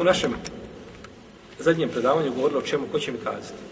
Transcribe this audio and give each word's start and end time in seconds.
U 0.00 0.04
našem 0.04 0.34
zadnjem 1.58 1.88
predavanju 1.88 2.32
govorilo 2.32 2.60
o 2.60 2.62
čemu, 2.62 2.86
ko 2.92 2.98
će 2.98 3.12
mi 3.12 3.18
kazati? 3.18 3.62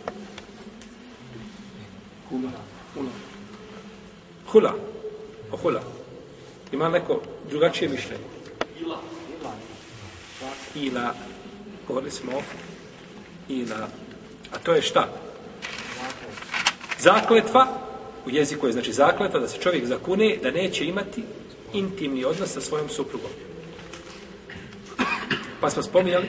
Hula. 2.28 2.50
Hula. 2.94 3.10
Hula. 4.46 4.74
O 5.52 5.56
hula. 5.56 5.80
Ima 6.72 6.88
neko 6.88 7.22
drugačije 7.50 7.88
mišljenje? 7.88 8.24
Ila. 8.80 9.00
Ila. 9.40 9.52
Ila. 10.74 11.14
Govorili 11.86 12.10
smo 12.10 12.32
o 12.32 12.42
Ila. 13.48 13.88
A 14.52 14.58
to 14.58 14.72
je 14.72 14.82
šta? 14.82 15.08
Zakletva. 16.98 17.66
U 18.26 18.30
jeziku 18.30 18.66
je 18.66 18.72
znači 18.72 18.92
zakletva 18.92 19.40
da 19.40 19.48
se 19.48 19.60
čovjek 19.60 19.86
zakune 19.86 20.38
da 20.42 20.50
neće 20.50 20.84
imati 20.84 21.22
intimni 21.72 22.24
odnos 22.24 22.52
sa 22.52 22.60
svojom 22.60 22.88
suprugom. 22.88 23.30
Pa 25.60 25.70
smo 25.70 25.82
spominjali 25.82 26.28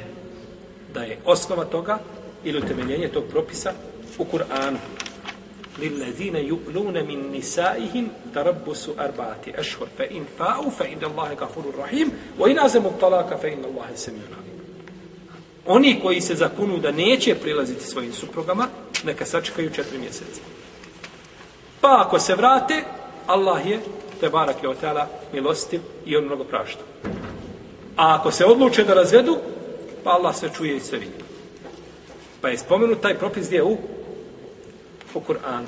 da 0.93 1.01
je 1.01 1.19
osnova 1.25 1.65
toga 1.65 1.99
ili 2.43 2.57
utemeljenje 2.57 3.07
tog 3.07 3.23
propisa 3.29 3.71
u 4.17 4.25
Kur'anu. 4.25 4.77
Lillezine 5.79 6.43
yu'lune 6.43 7.05
min 7.07 7.31
nisaihim 7.31 8.09
tarabbusu 8.33 8.91
arba'ati 8.97 9.59
ashhur 9.59 9.87
fa 9.97 10.03
in 10.05 10.25
fa'u 10.37 10.71
fa 10.71 10.85
inna 10.85 11.07
Allaha 11.07 11.35
ghafurur 11.35 11.75
rahim 11.77 12.11
wa 12.39 12.51
in 12.51 12.59
azamu 12.59 12.91
talaka 12.99 13.37
fa 13.37 13.47
inna 13.47 13.67
Allaha 13.67 13.95
samiun 13.95 14.33
alim. 14.39 14.59
Oni 15.65 15.99
koji 16.01 16.21
se 16.21 16.35
zakunu 16.35 16.77
da 16.77 16.91
neće 16.91 17.35
prilaziti 17.35 17.85
svojim 17.85 18.13
suprugama, 18.13 18.67
neka 19.03 19.25
sačekaju 19.25 19.69
četiri 19.69 19.97
mjeseca. 19.97 20.41
Pa 21.81 22.03
ako 22.05 22.19
se 22.19 22.35
vrate, 22.35 22.83
Allah 23.27 23.67
je, 23.67 23.79
te 24.19 24.29
barak 24.29 24.55
je 24.63 24.69
milostiv 25.33 25.81
i 26.05 26.17
on 26.17 26.25
mnogo 26.25 26.43
prašta. 26.43 26.81
A 27.99 28.15
ako 28.15 28.31
se 28.31 28.45
odluče 28.45 28.83
da 28.83 28.93
razvedu, 28.93 29.37
pa 30.03 30.09
Allah 30.09 30.35
sve 30.35 30.49
čuje 30.57 30.77
i 30.77 30.79
sve 30.79 30.99
vidi. 30.99 31.19
Pa 32.41 32.49
je 32.49 32.57
spomenut 32.57 33.01
taj 33.01 33.17
propis 33.17 33.47
gdje 33.47 33.63
u 33.63 33.77
u 35.13 35.19
Kur'anu. 35.19 35.65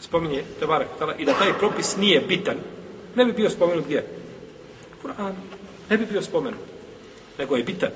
Spominje 0.00 0.44
Tebara 0.60 0.86
Tala 0.98 1.14
i 1.14 1.24
da 1.24 1.32
taj 1.34 1.52
propis 1.58 1.96
nije 1.96 2.20
bitan, 2.20 2.56
ne 3.14 3.24
bi 3.24 3.32
bio 3.32 3.50
spomenut 3.50 3.84
gdje? 3.84 4.06
Kur'an. 5.02 5.32
Ne 5.90 5.96
bi 5.96 6.06
bio 6.06 6.22
spomenut. 6.22 6.60
Nego 7.38 7.56
je 7.56 7.64
bitan. 7.64 7.90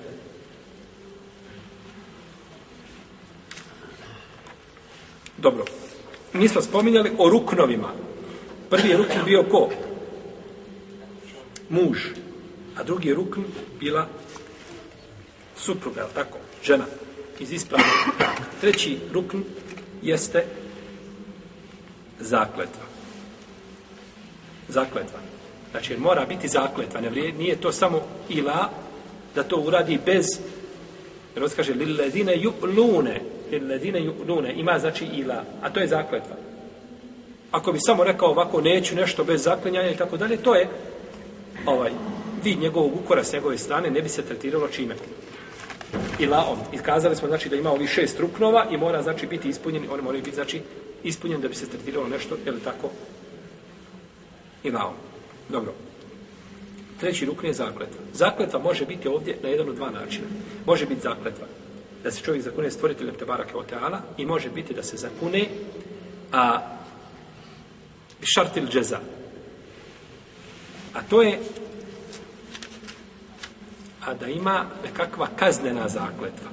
Dobro. 5.38 5.64
Mi 6.32 6.48
smo 6.48 6.62
spominjali 6.62 7.12
o 7.18 7.30
ruknovima. 7.30 7.88
Prvi 8.70 8.88
je 8.88 8.96
rukn 8.96 9.24
bio 9.24 9.42
ko? 9.50 9.70
Muž. 11.68 11.98
A 12.76 12.82
drugi 12.82 13.14
rukn 13.14 13.40
bila 13.80 14.08
supruga, 15.56 16.00
je 16.00 16.06
tako? 16.14 16.38
Žena. 16.64 16.84
Iz 17.38 17.52
ispravne. 17.52 17.86
Treći 18.60 18.98
rukn 19.12 19.38
jeste 20.02 20.44
zakletva. 22.20 22.84
Zakletva. 24.68 25.18
Znači, 25.70 25.96
mora 25.96 26.26
biti 26.26 26.48
zakletva. 26.48 27.00
Ne 27.00 27.08
vrije, 27.08 27.32
nije 27.32 27.60
to 27.60 27.72
samo 27.72 28.02
ila 28.28 28.70
da 29.34 29.42
to 29.42 29.56
uradi 29.56 29.98
bez 30.06 30.26
jer 31.34 31.44
on 31.44 31.50
kaže 31.56 31.74
lilledine 31.74 32.36
ju'lune 32.36 33.20
lilledine 33.50 34.00
ju'lune 34.00 34.52
ima 34.56 34.78
znači 34.78 35.04
ila 35.04 35.44
a 35.62 35.70
to 35.70 35.80
je 35.80 35.86
zakletva 35.86 36.36
ako 37.50 37.72
bi 37.72 37.78
samo 37.80 38.04
rekao 38.04 38.28
ovako 38.28 38.60
neću 38.60 38.96
nešto 38.96 39.24
bez 39.24 39.42
zaklinjanja 39.42 39.90
i 39.90 39.96
tako 39.96 40.16
dalje 40.16 40.36
to 40.36 40.54
je 40.54 40.68
ovaj 41.66 41.90
vid 42.44 42.58
njegovog 42.58 42.92
ukora 43.04 43.24
s 43.24 43.32
njegove 43.32 43.58
strane 43.58 43.90
ne 43.90 44.02
bi 44.02 44.08
se 44.08 44.22
tretiralo 44.22 44.68
čime 44.68 44.94
i 46.18 46.26
laom. 46.26 46.58
I 46.72 46.78
kazali 46.78 47.16
smo 47.16 47.28
znači 47.28 47.48
da 47.48 47.56
ima 47.56 47.72
ovih 47.72 47.90
šest 47.90 48.20
ruknova 48.20 48.66
i 48.70 48.76
mora 48.76 49.02
znači 49.02 49.26
biti 49.26 49.48
ispunjeni, 49.48 49.88
oni 49.88 50.02
moraju 50.02 50.24
biti 50.24 50.34
znači 50.34 50.62
ispunjeni 51.02 51.42
da 51.42 51.48
bi 51.48 51.54
se 51.54 51.68
tretiralo 51.68 52.08
nešto, 52.08 52.36
je 52.46 52.52
li 52.52 52.60
tako? 52.60 52.90
I 54.62 54.70
laom. 54.70 54.94
Dobro. 55.48 55.72
Treći 57.00 57.26
rukn 57.26 57.46
je 57.46 57.52
zakletva. 57.52 58.00
Zakletva 58.12 58.58
može 58.58 58.86
biti 58.86 59.08
ovdje 59.08 59.38
na 59.42 59.48
jedan 59.48 59.68
od 59.68 59.74
dva 59.74 59.90
načina. 59.90 60.26
Može 60.66 60.86
biti 60.86 61.00
zakletva 61.00 61.46
da 62.04 62.10
se 62.10 62.22
čovjek 62.22 62.44
zakune 62.44 62.70
stvoriteljem 62.70 63.14
Tebarake 63.14 63.56
oteala 63.56 64.00
i 64.18 64.26
može 64.26 64.50
biti 64.50 64.74
da 64.74 64.82
se 64.82 64.96
zakune 64.96 65.48
a 66.32 66.60
šartil 68.22 68.66
džeza. 68.66 68.98
A 70.94 71.02
to 71.02 71.22
je 71.22 71.38
a 74.06 74.14
da 74.14 74.26
ima 74.26 74.64
nekakva 74.84 75.28
kaznena 75.36 75.88
zakletva. 75.88 76.50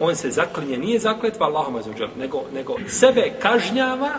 On 0.00 0.16
se 0.16 0.30
zaklinje, 0.30 0.78
nije 0.78 0.98
zakletva 0.98 1.46
Allahom 1.46 1.76
azuđel, 1.76 2.08
nego, 2.18 2.42
nego 2.54 2.76
sebe 2.88 3.32
kažnjava 3.42 4.10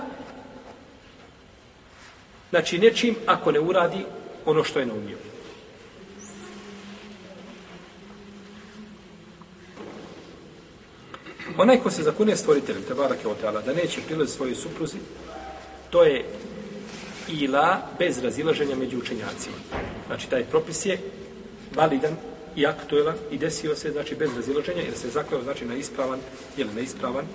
znači 2.50 2.78
nečim 2.78 3.16
ako 3.26 3.52
ne 3.52 3.60
uradi 3.60 4.06
ono 4.46 4.64
što 4.64 4.80
je 4.80 4.86
naumio. 4.86 5.18
Onaj 11.58 11.78
ko 11.78 11.92
se 11.92 12.04
zakune 12.04 12.36
stvoriteljem, 12.36 12.84
te 12.84 12.94
barake 12.94 13.28
otala, 13.28 13.62
da 13.62 13.74
neće 13.74 14.02
prilaz 14.08 14.30
svojoj 14.30 14.56
supruzi, 14.56 14.98
to 15.90 16.04
je 16.04 16.26
ila 17.30 17.78
bez 18.00 18.24
razilaženja 18.24 18.76
među 18.76 18.98
učenjacima. 18.98 19.56
Znači, 20.08 20.30
taj 20.30 20.44
propis 20.44 20.86
je 20.86 21.00
validan 21.76 22.16
i 22.56 22.66
aktuelan 22.66 23.16
i 23.32 23.38
desio 23.38 23.76
se 23.76 23.92
znači 23.92 24.16
bez 24.16 24.36
razilaženja 24.36 24.82
jer 24.82 24.98
se 24.98 25.10
zakleo 25.10 25.44
znači 25.44 25.66
na 25.66 25.76
ispravan 25.76 26.20
ili 26.58 26.70
na 26.76 26.82
ispravan 26.82 27.26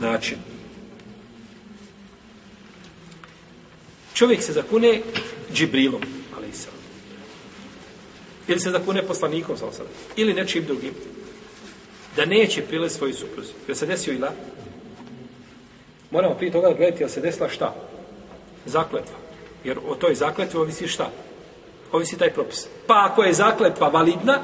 način. 0.00 0.38
Čovjek 4.14 4.42
se 4.42 4.52
zakune 4.52 5.00
Džibrilom, 5.52 6.02
ali 6.36 6.52
sam. 6.52 6.72
Ili 8.48 8.60
se 8.60 8.70
zakune 8.70 9.06
poslanikom, 9.06 9.56
sam 9.56 9.72
sad. 9.72 9.86
Ili 10.16 10.34
nečim 10.34 10.64
drugim. 10.64 10.94
Da 12.16 12.24
neće 12.24 12.62
prilaz 12.62 12.92
svoju 12.92 13.14
supruzi. 13.14 13.52
Jer 13.68 13.76
se 13.76 13.86
desio 13.86 14.14
ila? 14.14 14.32
Moramo 16.10 16.34
prije 16.34 16.52
toga 16.52 16.74
gledati, 16.76 17.02
jel 17.02 17.08
se 17.08 17.20
desila 17.20 17.48
šta? 17.48 17.74
Zakletva. 18.66 19.16
Jer 19.64 19.78
o 19.88 19.94
toj 19.94 20.14
zakletvi 20.14 20.58
ovisi 20.58 20.88
šta? 20.88 21.10
Ovisi 21.92 22.18
taj 22.18 22.34
propis. 22.34 22.66
Pa 22.86 23.08
ako 23.10 23.22
je 23.22 23.32
zakletva 23.32 23.88
validna, 23.88 24.38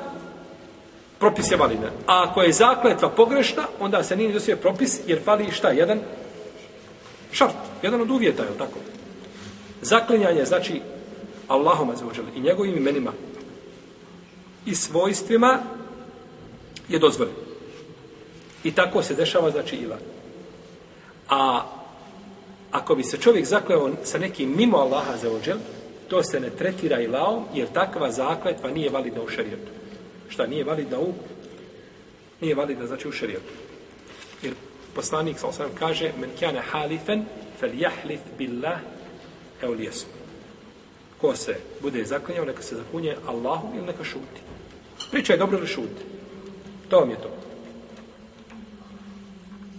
propis 1.19 1.51
je 1.51 1.57
validan. 1.57 1.91
A 2.07 2.27
ako 2.29 2.43
je 2.43 2.53
zakletva 2.53 3.09
pogrešna, 3.09 3.63
onda 3.81 4.03
se 4.03 4.17
nije 4.17 4.31
izosio 4.31 4.57
propis, 4.57 5.01
jer 5.07 5.23
fali 5.25 5.53
šta? 5.53 5.69
Jedan 5.69 6.01
šart, 7.33 7.55
jedan 7.83 8.01
od 8.01 8.11
uvjeta, 8.11 8.43
je 8.43 8.59
tako? 8.59 8.79
Zaklinjanje, 9.83 10.45
znači, 10.45 10.81
Allahom 11.49 11.91
azzawajal 11.91 12.25
i 12.37 12.41
njegovim 12.41 12.77
imenima 12.77 13.13
i 14.67 14.75
svojstvima 14.75 15.59
je 16.89 16.99
dozvoljeno. 16.99 17.39
I 18.65 18.73
tako 18.73 19.03
se 19.03 19.15
dešava, 19.15 19.51
znači, 19.51 19.77
ila. 19.77 19.99
A 21.29 21.63
ako 22.71 22.95
bi 22.95 23.03
se 23.03 23.19
čovjek 23.19 23.47
zakleo 23.47 23.91
sa 24.05 24.19
nekim 24.19 24.57
mimo 24.57 24.77
Allaha 24.77 25.13
azzawajal, 25.13 25.59
to 26.09 26.23
se 26.23 26.41
ne 26.41 26.51
tretira 26.51 27.01
i 27.01 27.07
laom, 27.07 27.45
jer 27.55 27.69
takva 27.73 28.11
zakletva 28.11 28.71
nije 28.71 28.91
validna 28.91 29.23
u 29.23 29.29
šarijetu. 29.29 29.73
Šta 30.29 30.47
nije 30.47 30.65
validna 30.65 30.99
u? 30.99 31.13
Nije 32.41 32.55
validna, 32.55 32.87
znači 32.87 33.09
u 33.09 33.13
šarijetu. 33.13 33.53
Jer 34.43 34.55
poslanik 34.95 35.39
sa 35.39 35.47
osam 35.47 35.71
kaže, 35.79 36.13
men 36.21 36.31
kjane 36.39 36.61
halifen, 36.61 37.25
fel 37.61 37.71
jahlif 37.79 38.21
billah 38.39 38.79
eulijesu. 39.63 40.07
Ko 41.21 41.37
se 41.37 41.57
bude 41.83 42.05
zaklinjao, 42.05 42.45
neka 42.45 42.63
se 42.63 42.77
zakunje 42.77 43.17
Allahu 43.27 43.69
ili 43.77 43.87
neka 43.87 44.05
šuti. 44.05 44.41
Priča 45.11 45.33
je 45.33 45.39
dobro 45.39 45.59
ili 45.59 45.67
šuti. 45.67 46.03
To 46.89 47.01
vam 47.01 47.11
je 47.11 47.17
to. 47.17 47.31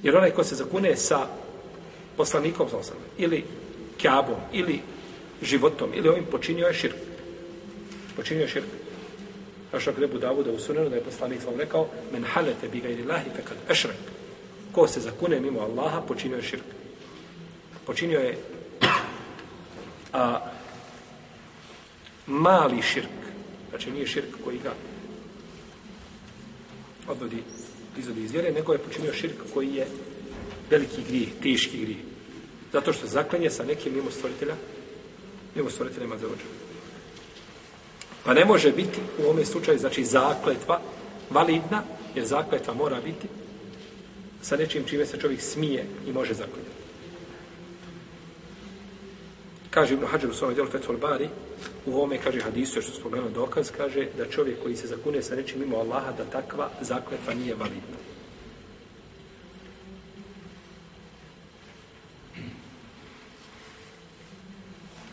Jer 0.03 0.17
onaj 0.17 0.31
ko 0.31 0.43
se 0.43 0.55
zakune 0.55 0.95
sa 0.95 1.27
poslanikom 2.17 2.69
sa 2.69 2.77
osam, 2.77 2.97
ili 3.17 3.43
kjabom, 3.97 4.39
ili 4.53 4.81
životom 5.45 5.91
ili 5.93 6.09
ovim 6.09 6.25
počinio 6.31 6.67
je 6.67 6.73
širk. 6.73 6.95
Počinio 8.15 8.41
je 8.41 8.47
širk. 8.47 8.67
Naša 9.73 9.91
grebu 9.91 10.17
Davuda 10.17 10.51
u 10.51 10.59
sunenu 10.59 10.89
da 10.89 10.95
je 10.95 11.03
poslanik 11.03 11.41
sam 11.41 11.59
rekao 11.59 11.87
men 12.13 12.23
halete 12.23 12.67
bi 12.67 12.79
gajri 12.79 13.03
lahi 13.03 13.29
fekad 13.35 13.57
ešrek. 13.69 13.95
Ko 14.71 14.87
se 14.87 14.99
zakune 14.99 15.39
mimo 15.39 15.59
Allaha, 15.59 16.01
počinio 16.01 16.37
je 16.37 16.43
širk. 16.43 16.63
Počinio 17.85 18.19
je 18.19 18.37
a, 20.13 20.39
mali 22.27 22.81
širk. 22.81 23.09
Znači 23.69 23.91
nije 23.91 24.07
širk 24.07 24.43
koji 24.43 24.59
ga 24.63 24.73
odvodi 27.07 27.43
izvodi 27.97 28.23
iz 28.23 28.31
vjere, 28.31 28.51
nego 28.51 28.73
je 28.73 28.79
počinio 28.79 29.13
širk 29.13 29.35
koji 29.53 29.73
je 29.75 29.87
veliki 30.69 31.03
grijeh, 31.07 31.29
teški 31.43 31.77
grijeh. 31.77 31.99
Zato 32.73 32.93
što 32.93 33.07
zaklenje 33.07 33.49
sa 33.49 33.63
nekim 33.63 33.93
mimo 33.93 34.11
stvoritelja 34.11 34.55
mimo 35.55 35.69
stvoritelja 35.69 36.07
za 36.07 36.27
ođe. 36.27 36.43
Pa 38.23 38.33
ne 38.33 38.45
može 38.45 38.71
biti 38.71 38.99
u 39.19 39.23
ovome 39.23 39.45
slučaju, 39.45 39.79
znači, 39.79 40.05
zakletva 40.05 40.81
validna, 41.29 41.83
jer 42.15 42.25
zakletva 42.25 42.73
mora 42.73 43.01
biti 43.01 43.27
sa 44.41 44.57
nečim 44.57 44.83
čime 44.83 45.05
se 45.05 45.19
čovjek 45.19 45.41
smije 45.41 45.85
i 46.07 46.11
može 46.11 46.33
zakljeti. 46.33 46.75
Kaže 49.69 49.93
Ibn 49.93 50.05
Hađar 50.05 50.29
u 50.29 50.33
svome 50.33 50.53
djelu 50.53 50.69
Fethul 50.69 50.97
Bari, 50.97 51.29
u 51.85 51.93
ovome, 51.93 52.17
kaže 52.17 52.41
hadisu, 52.41 52.81
što 52.81 52.91
spomenuo 52.91 53.29
dokaz, 53.29 53.71
kaže 53.77 54.07
da 54.17 54.29
čovjek 54.29 54.63
koji 54.63 54.75
se 54.75 54.87
zakune 54.87 55.21
sa 55.21 55.35
nečim 55.35 55.59
mimo 55.59 55.77
Allaha, 55.77 56.11
da 56.11 56.23
takva 56.23 56.69
zakletva 56.81 57.33
nije 57.33 57.55
validna. 57.55 57.97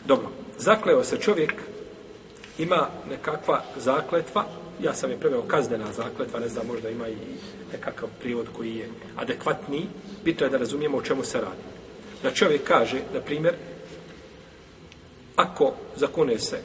Dobro, 0.05 0.43
zakleo 0.63 1.03
se 1.03 1.17
čovjek, 1.17 1.53
ima 2.57 2.87
nekakva 3.09 3.63
zakletva, 3.77 4.45
ja 4.83 4.93
sam 4.93 5.09
je 5.09 5.19
preveo 5.19 5.41
kaznena 5.41 5.93
zakletva, 5.93 6.39
ne 6.39 6.47
znam, 6.47 6.67
možda 6.67 6.89
ima 6.89 7.07
i 7.07 7.15
nekakav 7.71 8.09
prijevod 8.19 8.47
koji 8.57 8.75
je 8.75 8.89
adekvatniji, 9.15 9.87
bitno 10.23 10.45
je 10.45 10.49
da 10.49 10.57
razumijemo 10.57 10.97
o 10.97 11.01
čemu 11.01 11.23
se 11.23 11.37
radi. 11.37 11.63
Da 12.23 12.31
čovjek 12.31 12.63
kaže, 12.63 13.01
na 13.13 13.19
primjer, 13.19 13.53
ako 15.35 15.73
zakune 15.95 16.39
se 16.39 16.57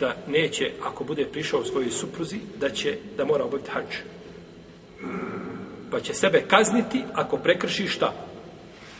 da 0.00 0.14
neće, 0.28 0.72
ako 0.82 1.04
bude 1.04 1.24
prišao 1.24 1.64
svojoj 1.64 1.90
supruzi, 1.90 2.38
da 2.60 2.70
će, 2.70 2.98
da 3.16 3.24
mora 3.24 3.44
obaviti 3.44 3.70
hač. 3.70 3.96
Pa 5.90 6.00
će 6.00 6.14
sebe 6.14 6.44
kazniti 6.48 7.02
ako 7.12 7.36
prekrši 7.36 7.86
šta? 7.88 8.12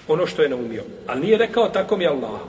Ono 0.09 0.27
što 0.27 0.43
je 0.43 0.49
naumio. 0.49 0.83
Ali 1.07 1.21
nije 1.21 1.39
rekao 1.39 1.69
tako 1.69 1.97
mi 1.97 2.07
Allah. 2.07 2.41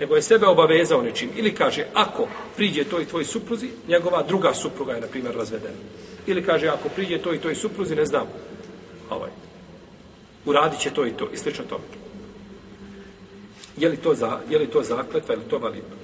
Nego 0.00 0.16
je 0.16 0.22
sebe 0.22 0.46
obavezao 0.46 1.02
nečim. 1.02 1.30
Ili 1.36 1.54
kaže, 1.54 1.84
ako 1.94 2.28
priđe 2.56 2.84
toj 2.84 3.04
tvoj 3.04 3.24
supruzi, 3.24 3.70
njegova 3.88 4.22
druga 4.22 4.54
supruga 4.54 4.92
je, 4.92 5.00
na 5.00 5.06
primjer, 5.06 5.34
razvedena. 5.34 5.78
Ili 6.26 6.44
kaže, 6.44 6.68
ako 6.68 6.88
priđe 6.88 7.18
toj 7.18 7.52
i 7.52 7.54
supruzi, 7.54 7.96
ne 7.96 8.06
znam, 8.06 8.26
ovaj, 9.10 9.30
uradit 10.44 10.80
će 10.80 10.90
to 10.90 11.06
i 11.06 11.12
to. 11.12 11.30
I 11.34 11.36
slično 11.36 11.64
tome. 11.64 11.84
Je 13.76 13.88
li 13.88 13.96
to, 13.96 14.14
za, 14.14 14.40
je 14.50 14.58
li 14.58 14.66
to 14.66 14.82
zakletva, 14.82 15.34
je 15.34 15.38
li 15.38 15.50
to 15.50 15.58
validno? 15.58 15.96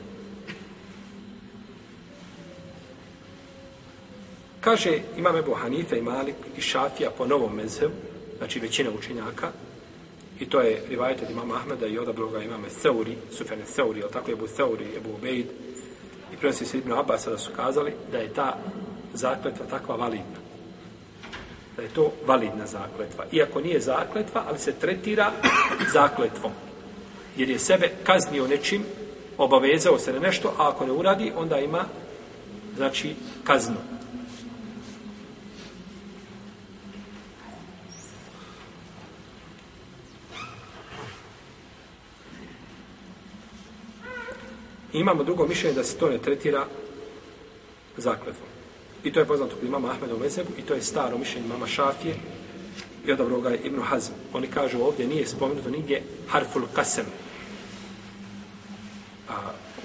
Kaže, 4.61 4.99
imam 5.17 5.37
Ebu 5.37 5.55
Hanife 5.55 5.99
i 5.99 6.03
Malik 6.03 6.37
i 6.57 6.61
Šafija 6.61 7.11
po 7.11 7.27
novom 7.27 7.55
mezhevu, 7.55 7.93
znači 8.39 8.61
većina 8.61 8.91
učenjaka, 8.99 9.53
i 10.41 10.47
to 10.47 10.61
je 10.61 10.83
rivajet 10.89 11.23
od 11.23 11.31
imama 11.31 11.55
Ahmeda 11.55 11.87
i 11.87 11.99
odabro 11.99 12.29
ga 12.29 12.43
imame 12.43 12.71
Seuri, 12.71 13.17
Sufene 13.33 13.67
Seuri, 13.67 14.03
ali 14.03 14.13
tako 14.13 14.31
je 14.31 14.33
Ebu 14.33 14.47
Seuri, 14.47 14.97
Ebu 14.97 15.11
Ubejd, 15.11 15.47
i 16.33 16.37
prenosi 16.37 16.67
se 16.67 16.79
Ibn 16.79 16.93
Abbas 16.93 17.27
da 17.27 17.39
su 17.39 17.51
kazali 17.57 17.93
da 18.13 18.19
je 18.19 18.35
ta 18.35 18.57
zakletva 19.15 19.67
takva 19.71 19.97
validna. 19.97 20.45
Da 21.77 21.83
je 21.83 21.89
to 21.89 22.13
validna 22.27 22.67
zakletva. 22.67 23.25
Iako 23.33 23.61
nije 23.61 23.81
zakletva, 23.81 24.45
ali 24.49 24.59
se 24.59 24.73
tretira 24.73 25.33
zakletvom 25.93 26.53
jer 27.37 27.51
je 27.51 27.59
sebe 27.59 27.91
kaznio 28.05 28.47
nečim, 28.47 28.83
obavezao 29.39 29.99
se 29.99 30.13
na 30.13 30.19
nešto, 30.19 30.55
a 30.59 30.69
ako 30.69 30.87
ne 30.87 30.93
uradi, 30.93 31.33
onda 31.37 31.59
ima, 31.59 31.85
znači, 32.77 33.15
kaznu. 33.45 33.77
I 44.95 44.99
imamo 44.99 45.25
drugo 45.25 45.47
mišljenje 45.47 45.75
da 45.75 45.85
se 45.85 45.97
to 45.97 46.09
ne 46.11 46.19
tretira 46.19 46.67
zakletvom. 47.97 48.49
I 49.05 49.13
to 49.13 49.21
je 49.21 49.27
poznato 49.27 49.57
kod 49.57 49.69
imama 49.69 49.91
Ahmeda 49.91 50.15
u 50.15 50.19
Mezebu 50.19 50.51
i 50.59 50.63
to 50.63 50.75
je 50.75 50.83
staro 50.83 51.19
mišljenje 51.19 51.49
mama 51.49 51.67
Šafije 51.67 52.15
i 53.07 53.13
odabro 53.13 53.41
ga 53.41 53.49
je 53.49 53.61
Ibnu 53.65 53.83
Hazm. 53.83 54.13
Oni 54.33 54.47
kažu 54.47 54.83
ovdje 54.83 55.07
nije 55.07 55.27
spomenuto 55.27 55.71
nigdje 55.71 56.03
harful 56.29 56.63
kasem, 56.75 57.07
a, 59.29 59.35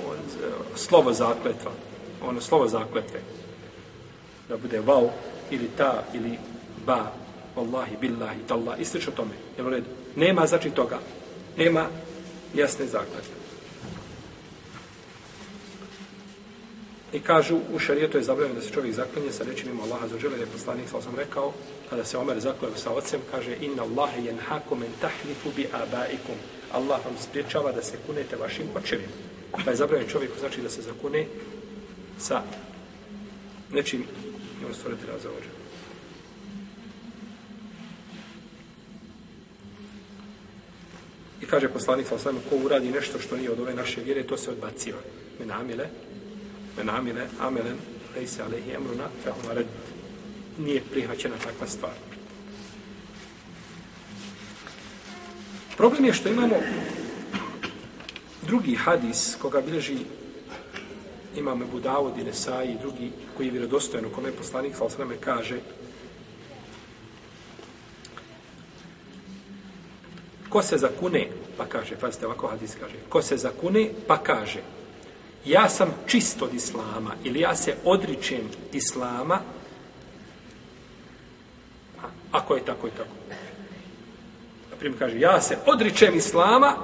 on, 0.08 0.16
e, 0.16 0.52
slovo 0.76 1.14
zakletva, 1.14 1.72
ono 2.22 2.42
slovo 2.42 2.68
zakletve, 2.68 3.20
da 4.50 4.58
bude 4.58 4.80
vau, 4.80 5.10
ili 5.52 5.70
ta, 5.78 6.04
ili 6.14 6.38
ba, 6.86 7.12
Wallahi, 7.56 7.98
billahi, 8.00 8.40
tallah, 8.48 8.80
istič 8.80 9.08
o 9.08 9.12
tome. 9.12 9.36
Jel 9.58 9.68
u 9.68 9.70
redu? 9.70 9.86
Nema 10.16 10.46
znači 10.48 10.70
toga. 10.70 11.00
Nema 11.58 11.88
jasne 12.54 12.86
zakletve. 12.86 13.38
I 17.14 17.20
kažu, 17.20 17.60
u 17.74 17.80
šarijetu 17.80 18.18
je 18.18 18.24
zabranjeno 18.24 18.60
da 18.60 18.66
se 18.66 18.74
čovjek 18.74 18.96
zaklinje 18.96 19.32
sa 19.32 19.44
rečima 19.44 19.72
ima 19.72 19.84
Allaha 19.84 20.08
za 20.08 20.20
žele, 20.20 20.34
jer 20.34 20.42
je 20.42 20.52
poslanik, 20.54 20.90
sa 20.90 21.02
sam 21.02 21.16
rekao, 21.16 21.54
kada 21.90 22.06
se 22.06 22.18
Omer 22.18 22.40
zakleo 22.40 22.76
sa 22.76 22.92
ocem, 22.92 23.20
kaže, 23.32 23.56
inna 23.62 23.84
Allahe 23.84 24.22
jenhaku 24.22 24.76
men 24.76 24.92
tahlifu 25.02 25.50
bi 25.56 25.68
abaikum. 25.74 26.36
Allah 26.72 27.06
vam 27.06 27.16
spriječava 27.20 27.72
da 27.72 27.82
se 27.82 27.98
kunete 28.08 28.36
vašim 28.36 28.66
očevima. 28.76 29.12
Pa 29.66 29.72
je 29.72 29.78
zabranjeno 29.78 30.12
čovjeku, 30.12 30.40
znači 30.40 30.62
da 30.62 30.70
se 30.70 30.82
zakune 30.82 31.26
sa 32.20 32.42
nečim 33.72 34.04
i 34.62 34.66
on 34.66 34.74
stvoriti 34.74 35.06
razavođa. 35.08 35.50
I 41.42 41.46
kaže 41.46 41.70
poslanik 41.70 42.08
sa 42.08 42.16
osam, 42.16 42.38
ko 42.50 42.56
uradi 42.56 42.92
nešto 42.92 43.20
što 43.20 43.38
nije 43.38 43.52
od 43.52 43.60
ove 43.60 43.74
naše 43.74 44.02
vjere, 44.02 44.24
to 44.24 44.38
se 44.38 44.52
odbaciva. 44.52 45.00
Me 45.40 45.46
men 46.80 46.90
amile 46.90 47.28
amelen, 47.40 47.78
lejse 48.16 48.44
alehi 48.44 48.72
emruna, 48.72 49.10
fe 49.24 49.31
red, 49.54 49.68
nije 50.58 50.81
prihvaćena 50.92 51.36
takva 51.44 51.68
stvar. 51.68 51.92
Problem 55.78 56.06
je 56.06 56.14
što 56.14 56.30
imamo 56.30 56.56
drugi 58.42 58.76
hadis 58.76 59.36
koga 59.42 59.62
bileži 59.62 59.98
imam 61.36 61.62
Ebu 61.62 61.80
Davod 61.80 62.18
i 62.18 62.24
Nesaj 62.24 62.66
i 62.66 62.78
drugi 62.82 63.12
koji 63.38 63.48
je 63.48 63.52
vjerodostojen 63.52 64.06
u 64.06 64.10
kome 64.10 64.32
poslanik 64.32 64.75
sa 64.75 64.84
osrame 64.84 65.16
kaže 65.20 65.60
ko 70.50 70.62
se 70.62 70.78
zakune 70.78 71.28
pa 71.58 71.66
kaže, 71.66 71.96
pazite 71.96 72.25
ovako 72.25 72.48
hadis 72.48 72.75
kaže 72.80 72.96
ko 73.10 73.22
se 73.22 73.38
zakune 73.38 73.90
pa 74.08 74.18
kaže 74.18 74.79
ja 75.45 75.69
sam 75.69 75.94
čist 76.07 76.41
od 76.41 76.53
islama 76.53 77.15
ili 77.24 77.39
ja 77.39 77.56
se 77.56 77.75
odričem 77.83 78.50
islama 78.74 79.39
ako 82.31 82.55
je 82.55 82.65
tako 82.65 82.88
i 82.88 82.91
tako 82.91 83.10
Na 84.72 84.77
primjer 84.79 85.00
kaže, 85.00 85.19
ja 85.19 85.41
se 85.41 85.58
odričem 85.65 86.15
islama 86.15 86.75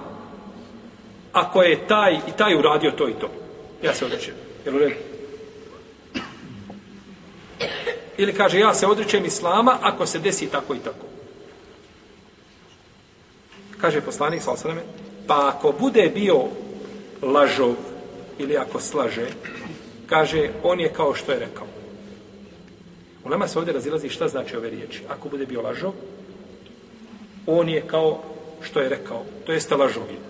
ako 1.33 1.61
je 1.61 1.87
taj 1.87 2.13
i 2.13 2.31
taj 2.37 2.55
uradio 2.55 2.91
to 2.91 3.09
i 3.09 3.13
to. 3.13 3.29
Ja 3.83 3.93
se 3.93 4.05
odričem. 4.05 4.33
Jel 4.65 4.75
u 4.75 4.79
redu? 4.79 4.95
Ili 8.17 8.33
kaže, 8.33 8.59
ja 8.59 8.73
se 8.73 8.87
odričem 8.87 9.25
islama 9.25 9.77
ako 9.81 10.05
se 10.05 10.19
desi 10.19 10.47
tako 10.47 10.75
i 10.75 10.79
tako. 10.79 11.05
Kaže 13.81 14.01
poslanik, 14.01 14.41
sal 14.41 14.55
pa 15.27 15.53
ako 15.55 15.73
bude 15.79 16.11
bio 16.15 16.43
lažov 17.21 17.75
ili 18.39 18.57
ako 18.57 18.79
slaže, 18.79 19.27
kaže, 20.07 20.49
on 20.63 20.79
je 20.79 20.93
kao 20.93 21.15
što 21.15 21.31
je 21.31 21.39
rekao. 21.39 21.67
U 23.23 23.29
nama 23.29 23.47
se 23.47 23.59
ovdje 23.59 23.73
razilazi 23.73 24.09
šta 24.09 24.27
znači 24.27 24.57
ove 24.57 24.69
riječi. 24.69 25.01
Ako 25.09 25.29
bude 25.29 25.45
bio 25.45 25.61
lažov, 25.61 25.93
on 27.45 27.69
je 27.69 27.87
kao 27.87 28.23
što 28.61 28.79
je 28.79 28.89
rekao. 28.89 29.25
To 29.45 29.51
jeste 29.51 29.75
lažovin. 29.75 30.21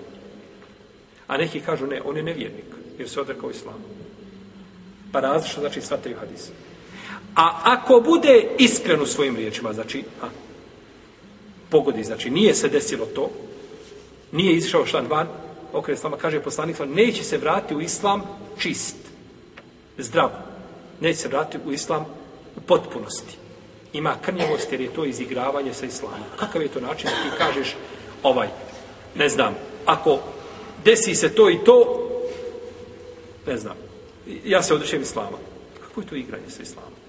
A 1.27 1.37
neki 1.37 1.59
kažu 1.59 1.87
ne, 1.87 2.01
on 2.05 2.17
je 2.17 2.23
nevjernik, 2.23 2.65
jer 2.97 3.09
se 3.09 3.21
odrekao 3.21 3.49
islamu. 3.49 3.85
Pa 5.11 5.19
različno 5.19 5.59
znači 5.59 5.81
sva 5.81 5.97
tri 5.97 6.13
hadisa. 6.13 6.51
A 7.35 7.59
ako 7.63 8.01
bude 8.05 8.47
iskren 8.59 9.01
u 9.01 9.05
svojim 9.05 9.35
riječima, 9.35 9.73
znači, 9.73 10.03
a, 10.21 10.25
pogodi, 11.69 12.03
znači, 12.03 12.29
nije 12.29 12.53
se 12.53 12.69
desilo 12.69 13.05
to, 13.05 13.29
nije 14.31 14.55
izišao 14.55 14.85
šlan 14.85 15.07
van, 15.09 15.27
okret 15.75 15.97
islama, 15.97 16.17
kaže 16.17 16.39
poslanik, 16.39 16.77
neće 16.87 17.23
se 17.23 17.37
vratiti 17.37 17.75
u 17.75 17.81
islam 17.81 18.21
čist, 18.57 18.95
zdrav. 19.97 20.29
Neće 20.99 21.19
se 21.19 21.27
vratiti 21.27 21.67
u 21.67 21.71
islam 21.71 22.05
u 22.55 22.61
potpunosti. 22.61 23.37
Ima 23.93 24.15
krnjavost 24.21 24.71
jer 24.71 24.81
je 24.81 24.93
to 24.93 25.05
izigravanje 25.05 25.73
sa 25.73 25.85
islamom. 25.85 26.27
Kakav 26.39 26.61
je 26.61 26.67
to 26.67 26.79
način 26.79 27.09
da 27.09 27.29
ti 27.29 27.37
kažeš 27.37 27.75
ovaj, 28.23 28.47
ne 29.15 29.29
znam, 29.29 29.55
ako 29.85 30.19
desi 30.85 31.15
se 31.15 31.29
to 31.29 31.49
i 31.49 31.57
to, 31.65 32.09
ne 33.47 33.57
znam, 33.57 33.75
ja 34.45 34.63
se 34.63 34.73
odrešem 34.73 35.01
islama. 35.01 35.37
Kako 35.87 36.01
je 36.01 36.07
to 36.07 36.15
igranje 36.15 36.49
sa 36.49 36.63
islamom? 36.63 36.99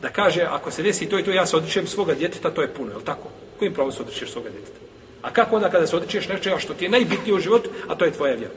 Da 0.00 0.08
kaže, 0.08 0.42
ako 0.42 0.70
se 0.70 0.82
desi 0.82 1.08
to 1.08 1.18
i 1.18 1.24
to, 1.24 1.30
ja 1.30 1.46
se 1.46 1.56
odrešem 1.56 1.86
svoga 1.86 2.14
djeteta, 2.14 2.50
to 2.50 2.62
je 2.62 2.74
puno, 2.74 2.90
je 2.90 2.96
li 2.96 3.04
tako? 3.04 3.28
Kojim 3.58 3.74
pravom 3.74 3.92
se 3.92 4.02
odričeš 4.02 4.30
svoga 4.30 4.50
djeteta? 4.50 4.87
A 5.22 5.30
kako 5.30 5.56
onda 5.56 5.70
kada 5.70 5.86
se 5.86 5.96
odričeš 5.96 6.28
nečega 6.28 6.58
što 6.58 6.74
ti 6.74 6.84
je 6.84 6.90
najbitnije 6.90 7.34
u 7.34 7.40
životu, 7.40 7.70
a 7.88 7.94
to 7.94 8.04
je 8.04 8.12
tvoja 8.12 8.34
vjera? 8.34 8.54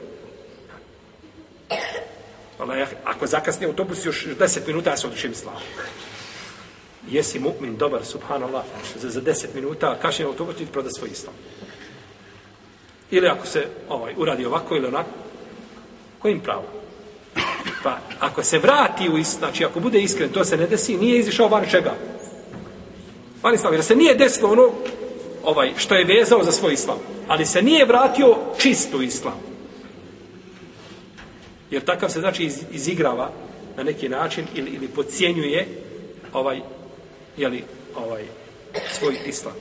Hvala, 2.56 2.76
ja, 2.76 2.86
ako 3.04 3.26
zakasni 3.26 3.66
autobus 3.66 4.06
još 4.06 4.26
10 4.26 4.66
minuta, 4.66 4.90
ja 4.90 4.96
se 4.96 5.06
odričem 5.06 5.32
islamu. 5.32 5.58
Jesi 7.10 7.40
mu'min, 7.40 7.76
dobar, 7.76 8.04
subhanallah, 8.04 8.64
za, 9.00 9.10
za 9.10 9.20
10 9.20 9.46
minuta, 9.54 9.98
kašnje 10.02 10.24
autobus 10.24 10.56
ti 10.56 10.66
proda 10.72 10.90
svoj 10.90 11.10
islam. 11.10 11.34
Ili 13.10 13.28
ako 13.28 13.46
se 13.46 13.66
ovaj 13.88 14.14
uradi 14.16 14.44
ovako 14.44 14.76
ili 14.76 14.86
onako, 14.86 15.10
kojim 16.18 16.40
pravom? 16.40 16.64
Pa, 17.82 17.98
ako 18.20 18.42
se 18.42 18.58
vrati 18.58 19.08
u 19.08 19.18
islam, 19.18 19.38
znači 19.40 19.64
ako 19.64 19.80
bude 19.80 20.00
iskren, 20.00 20.32
to 20.32 20.44
se 20.44 20.56
ne 20.56 20.66
desi, 20.66 20.96
nije 20.96 21.18
izišao 21.18 21.48
van 21.48 21.66
čega? 21.70 21.94
Van 23.42 23.54
islam, 23.54 23.72
jer 23.72 23.84
se 23.84 23.96
nije 23.96 24.14
desilo 24.14 24.50
ono 24.50 24.70
ovaj, 25.44 25.72
što 25.76 25.94
je 25.94 26.04
vezao 26.04 26.44
za 26.44 26.52
svoj 26.52 26.72
islam. 26.72 26.98
Ali 27.28 27.46
se 27.46 27.62
nije 27.62 27.84
vratio 27.84 28.36
čistu 28.58 29.02
islam. 29.02 29.40
Jer 31.70 31.84
takav 31.84 32.10
se 32.10 32.20
znači 32.20 32.44
iz, 32.44 32.62
izigrava 32.72 33.30
na 33.76 33.82
neki 33.82 34.08
način 34.08 34.46
ili, 34.54 34.70
ili 34.70 34.88
pocijenjuje 34.88 35.68
ovaj, 36.32 36.60
jeli, 37.36 37.64
ovaj, 37.96 38.24
svoj 38.98 39.16
islam. 39.26 39.54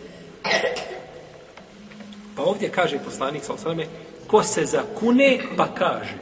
Pa 2.35 2.43
ovdje 2.43 2.69
kaže 2.69 2.99
poslanik 3.05 3.43
sa 3.43 3.53
osvrame, 3.53 3.85
ko 4.27 4.43
se 4.43 4.65
zakune 4.65 5.39
pa 5.57 5.67
kaže 5.75 6.17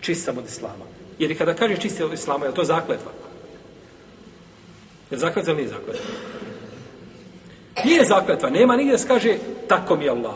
čist 0.00 0.24
sam 0.24 0.38
od 0.38 0.46
islama. 0.46 0.84
Jer 1.18 1.38
kada 1.38 1.54
kaže 1.54 1.76
čist 1.76 2.00
od 2.00 2.12
islama, 2.12 2.46
je 2.46 2.54
to 2.54 2.64
zakletva? 2.64 3.12
Je 5.10 5.18
zakletva 5.18 5.52
ili 5.52 5.62
nije 5.62 5.68
zakletva? 5.68 6.04
Nije 7.84 8.04
zakletva, 8.04 8.50
nema 8.50 8.76
nigdje 8.76 8.92
da 8.92 8.98
se 8.98 9.08
kaže 9.08 9.36
tako 9.68 9.96
mi 9.96 10.04
je 10.04 10.10
Allah. 10.10 10.34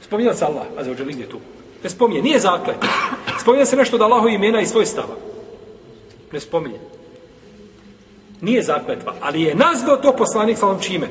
Spominjala 0.00 0.36
se 0.36 0.44
Allah, 0.44 0.66
a 0.78 0.84
za 0.84 1.04
nigdje 1.04 1.28
tu. 1.28 1.38
Ne 1.84 1.90
spominje, 1.90 2.22
nije 2.22 2.40
zakletva. 2.40 2.88
Spominje 3.40 3.66
se 3.66 3.76
nešto 3.76 3.96
od 3.96 4.02
Allahu 4.02 4.28
imena 4.28 4.60
i 4.60 4.66
svoj 4.66 4.86
stava. 4.86 5.16
Ne 6.32 6.40
spominje. 6.40 6.78
Nije 8.40 8.62
zakletva, 8.62 9.14
ali 9.20 9.42
je 9.42 9.54
nazvao 9.54 9.96
to 9.96 10.16
poslanik 10.16 10.58
sa 10.58 10.78
čime? 10.80 11.08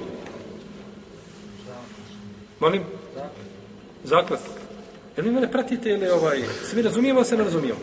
Molim? 2.59 2.83
Zakletva. 4.03 4.53
Jel 5.17 5.25
vi 5.25 5.31
mene 5.31 5.51
pratite 5.51 5.89
ili 5.89 6.09
ovaj, 6.09 6.41
se 6.69 6.75
mi 6.75 6.81
razumijemo, 6.81 7.23
se 7.23 7.37
ne 7.37 7.43
razumijemo? 7.43 7.79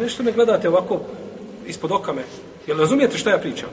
Nešto 0.00 0.22
me 0.22 0.32
gledate 0.32 0.68
ovako 0.68 1.00
ispod 1.66 1.92
oka 1.92 2.12
me. 2.12 2.22
Jel 2.66 2.78
razumijete 2.78 3.18
šta 3.18 3.30
ja 3.30 3.38
pričam? 3.38 3.68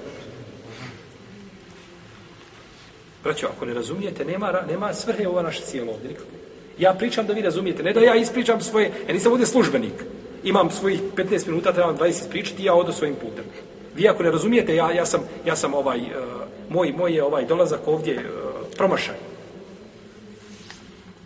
Braćo, 3.27 3.47
ako 3.55 3.65
ne 3.65 3.73
razumijete, 3.73 4.25
nema, 4.25 4.53
nema 4.69 4.93
svrhe 4.93 5.27
ova 5.27 5.41
naša 5.41 5.61
cijelo 5.61 5.91
ovdje. 5.91 6.15
Ja 6.79 6.93
pričam 6.93 7.27
da 7.27 7.33
vi 7.33 7.41
razumijete, 7.41 7.83
ne 7.83 7.93
da 7.93 7.99
ja 7.99 8.15
ispričam 8.15 8.61
svoje, 8.61 8.91
ja 9.07 9.13
nisam 9.13 9.31
ovdje 9.31 9.47
službenik. 9.47 9.93
Imam 10.43 10.71
svojih 10.71 11.01
15 11.15 11.47
minuta, 11.47 11.73
trebam 11.73 11.97
20 11.97 12.09
ispričati 12.09 12.61
i 12.61 12.65
ja 12.65 12.73
odo 12.73 12.91
svojim 12.91 13.15
putem. 13.15 13.43
Vi 13.95 14.07
ako 14.07 14.23
ne 14.23 14.31
razumijete, 14.31 14.75
ja, 14.75 14.91
ja, 14.91 15.05
sam, 15.05 15.21
ja 15.45 15.55
sam 15.55 15.73
ovaj, 15.73 15.99
uh, 15.99 16.07
moj, 16.69 16.93
moj 16.97 17.15
je 17.15 17.23
ovaj 17.23 17.45
dolazak 17.45 17.79
ovdje 17.85 18.15
uh, 18.15 18.23
promašaj. 18.77 19.15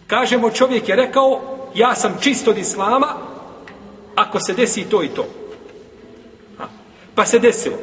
Kažemo, 0.08 0.52
čovjek 0.52 0.90
je 0.90 0.96
rekao, 0.96 1.42
ja 1.76 1.96
sam 1.96 2.18
čist 2.22 2.48
od 2.48 2.58
islama, 2.58 3.08
ako 4.16 4.40
se 4.40 4.54
desi 4.54 4.90
to 4.90 5.04
i 5.04 5.08
to. 5.08 5.26
Ha. 6.58 6.68
Pa 7.16 7.26
se 7.26 7.40
desilo. 7.40 7.78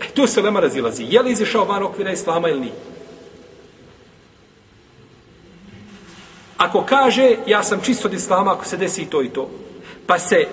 E, 0.00 0.06
tu 0.14 0.26
se 0.26 0.42
lema 0.42 0.60
razilazi. 0.60 1.06
Je 1.08 1.22
li 1.22 1.32
izišao 1.32 1.64
van 1.64 1.82
okvira 1.82 2.12
islama 2.12 2.48
ili 2.48 2.60
nije? 2.60 2.93
Ako 6.56 6.84
kaže, 6.84 7.36
ja 7.46 7.62
sam 7.62 7.80
čist 7.82 8.04
od 8.04 8.14
islama, 8.14 8.52
ako 8.52 8.64
se 8.64 8.76
desi 8.76 9.06
to 9.06 9.22
i 9.22 9.28
to, 9.28 9.50
pa 10.06 10.18
se 10.18 10.46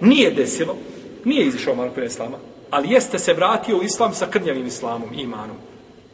nije 0.00 0.30
desilo, 0.30 0.76
nije 1.24 1.46
izišao 1.46 1.74
malo 1.74 1.90
prije 1.90 2.06
islama, 2.06 2.38
ali 2.70 2.90
jeste 2.90 3.18
se 3.18 3.32
vratio 3.32 3.78
u 3.78 3.82
islam 3.82 4.14
sa 4.14 4.26
krnjavim 4.26 4.66
islamom, 4.66 5.08
imanom. 5.14 5.56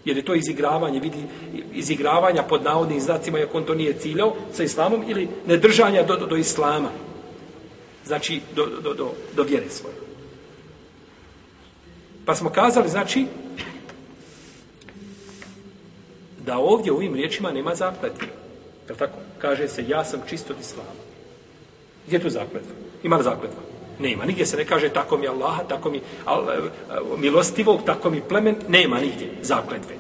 Jer 0.05 0.17
je 0.17 0.25
to 0.25 0.35
izigravanje, 0.35 1.01
vidi, 1.01 1.19
izigravanja 1.73 2.43
pod 2.43 2.63
navodnim 2.63 3.01
znacima, 3.01 3.39
ako 3.39 3.59
on 3.59 3.65
to 3.65 3.75
nije 3.75 3.99
ciljao 3.99 4.37
sa 4.53 4.63
islamom, 4.63 5.05
ili 5.09 5.29
nedržanja 5.47 6.03
do, 6.03 6.17
do, 6.17 6.27
do 6.27 6.37
islama. 6.37 6.89
Znači, 8.07 8.41
do, 8.55 8.67
do, 8.67 8.95
do, 8.95 9.13
do 9.37 9.43
vjere 9.43 9.71
svoje. 9.71 9.95
Pa 12.25 12.35
smo 12.35 12.51
kazali, 12.51 12.89
znači, 12.89 13.27
da 16.47 16.59
ovdje 16.59 16.93
u 16.93 16.97
ovim 16.97 17.15
riječima 17.15 17.53
nema 17.53 17.75
zakletve. 17.75 18.29
Je 18.89 18.95
tako? 18.95 19.19
Kaže 19.39 19.69
se, 19.69 19.89
ja 19.89 20.05
sam 20.05 20.21
čist 20.29 20.51
od 20.51 20.61
islama. 20.61 20.91
Gdje 22.07 22.17
je 22.17 22.23
tu 22.23 22.31
zakletva? 22.31 22.75
Ima 23.03 23.17
li 23.17 23.25
zakletva? 23.25 23.63
Nema. 23.99 24.25
Nigdje 24.25 24.47
se 24.47 24.57
ne 24.57 24.65
kaže 24.65 24.89
tako 24.89 25.17
mi 25.17 25.29
Allaha, 25.29 25.63
tako 25.63 25.91
mi 25.91 26.01
al, 26.25 26.51
e, 26.51 26.53
e, 26.53 26.61
milostivog, 27.19 27.81
tako 27.87 28.11
mi 28.11 28.21
plemen. 28.21 28.57
Nema 28.69 29.01
nigdje 29.01 29.31
zakletve. 29.43 29.95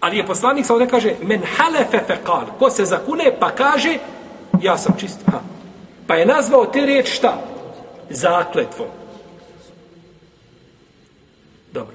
Ali 0.00 0.16
je 0.16 0.26
poslanik 0.26 0.66
sa 0.66 0.72
ovdje 0.72 0.88
kaže 0.88 1.14
men 1.22 1.42
halefe 1.56 2.00
feqal. 2.08 2.46
Ko 2.58 2.70
se 2.70 2.84
zakune 2.84 3.36
pa 3.40 3.50
kaže 3.50 3.98
ja 4.62 4.78
sam 4.78 4.94
čist. 4.98 5.18
Ha. 5.30 5.40
Pa 6.06 6.14
je 6.14 6.26
nazvao 6.26 6.66
te 6.66 6.86
riječ 6.86 7.08
šta? 7.08 7.42
Zakletvom. 8.10 8.88
Dobro. 11.72 11.94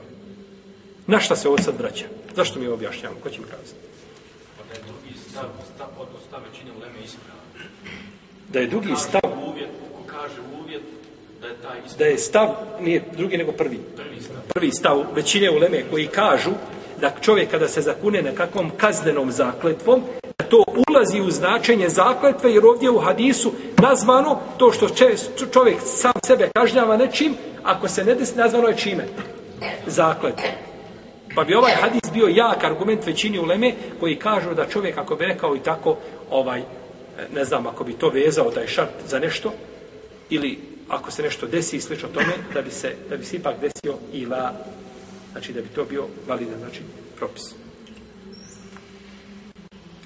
Na 1.08 1.20
šta 1.20 1.36
se 1.36 1.48
ovo 1.48 1.58
sad 1.58 1.78
vraća? 1.78 2.06
Zašto 2.36 2.60
mi 2.60 2.68
objašnjamo? 2.68 3.16
Ko 3.24 3.30
će 3.30 3.40
mi 3.40 3.46
kazati? 3.46 3.80
Pa 4.58 4.64
Stav, 5.36 5.50
stav, 5.76 5.88
stav 6.28 6.40
većine 6.52 6.72
u 6.72 6.80
Leme 6.80 7.00
isprava. 7.06 7.40
Da 8.50 8.60
je 8.60 8.68
drugi 8.68 8.96
stav... 8.96 9.22
Uvjet, 9.48 9.70
kaže 10.08 10.42
uvjet 10.62 10.82
da 11.42 11.48
je 11.48 11.56
taj 11.62 11.98
Da 11.98 12.06
je 12.06 12.18
stav, 12.18 12.48
nije 12.80 13.04
drugi 13.18 13.38
nego 13.38 13.52
prvi. 13.52 13.80
Prvi 13.96 14.22
stav. 14.22 14.36
Prvi 14.54 14.72
stav 14.72 15.04
većine 15.16 15.52
uleme 15.52 15.84
koji 15.92 16.08
kažu 16.08 16.52
da 17.02 17.12
čovjek 17.22 17.52
kada 17.52 17.68
se 17.68 17.82
zakune 17.82 18.22
nekakvom 18.22 18.72
kaznenom 18.78 19.32
zakletvom, 19.32 20.04
da 20.38 20.46
to 20.46 20.64
ulazi 20.88 21.22
u 21.22 21.32
značenje 21.32 21.90
zakletve, 21.90 22.54
jer 22.54 22.66
ovdje 22.66 22.90
u 22.90 23.00
hadisu 23.00 23.52
nazvano 23.82 24.40
to 24.58 24.72
što 24.72 24.90
čovjek 25.54 25.78
sam 25.86 26.14
sebe 26.26 26.50
kažnjava 26.54 26.98
nečim, 26.98 27.36
ako 27.64 27.88
se 27.88 28.04
ne 28.04 28.16
desi, 28.16 28.38
nazvano 28.38 28.68
je 28.68 28.78
čime? 28.78 29.06
Zakletvom. 29.88 30.50
Pa 31.36 31.44
bi 31.44 31.56
ovaj 31.56 31.74
hadis 31.74 32.12
bio 32.14 32.28
jak 32.28 32.64
argument 32.64 33.06
većini 33.06 33.40
uleme 33.40 33.74
koji 34.00 34.16
kažu 34.16 34.54
da 34.54 34.70
čovjek 34.70 34.98
ako 34.98 35.16
bi 35.16 35.26
rekao 35.26 35.56
i 35.56 35.60
tako, 35.60 35.98
ovaj, 36.30 36.62
ne 37.34 37.46
znam, 37.46 37.68
ako 37.68 37.84
bi 37.84 37.94
to 37.94 38.10
vezao 38.10 38.52
da 38.52 38.62
je 38.62 38.68
šart 38.68 38.92
za 39.08 39.20
nešto, 39.20 39.54
ili 40.30 40.60
ako 40.90 41.12
se 41.12 41.24
nešto 41.24 41.48
desi 41.48 41.78
i 41.78 41.82
slično 41.82 42.10
tome, 42.10 42.34
da 42.54 42.62
bi 42.62 42.72
se, 42.72 42.96
da 43.10 43.18
bi 43.18 43.26
se 43.26 43.36
ipak 43.38 43.56
desio 43.62 43.98
i 44.14 44.26
la, 44.26 44.54
znači 45.32 45.54
da 45.54 45.62
bi 45.62 45.68
to 45.68 45.86
bio 45.86 46.06
validan, 46.28 46.60
znači, 46.60 46.82
propis. 47.18 47.44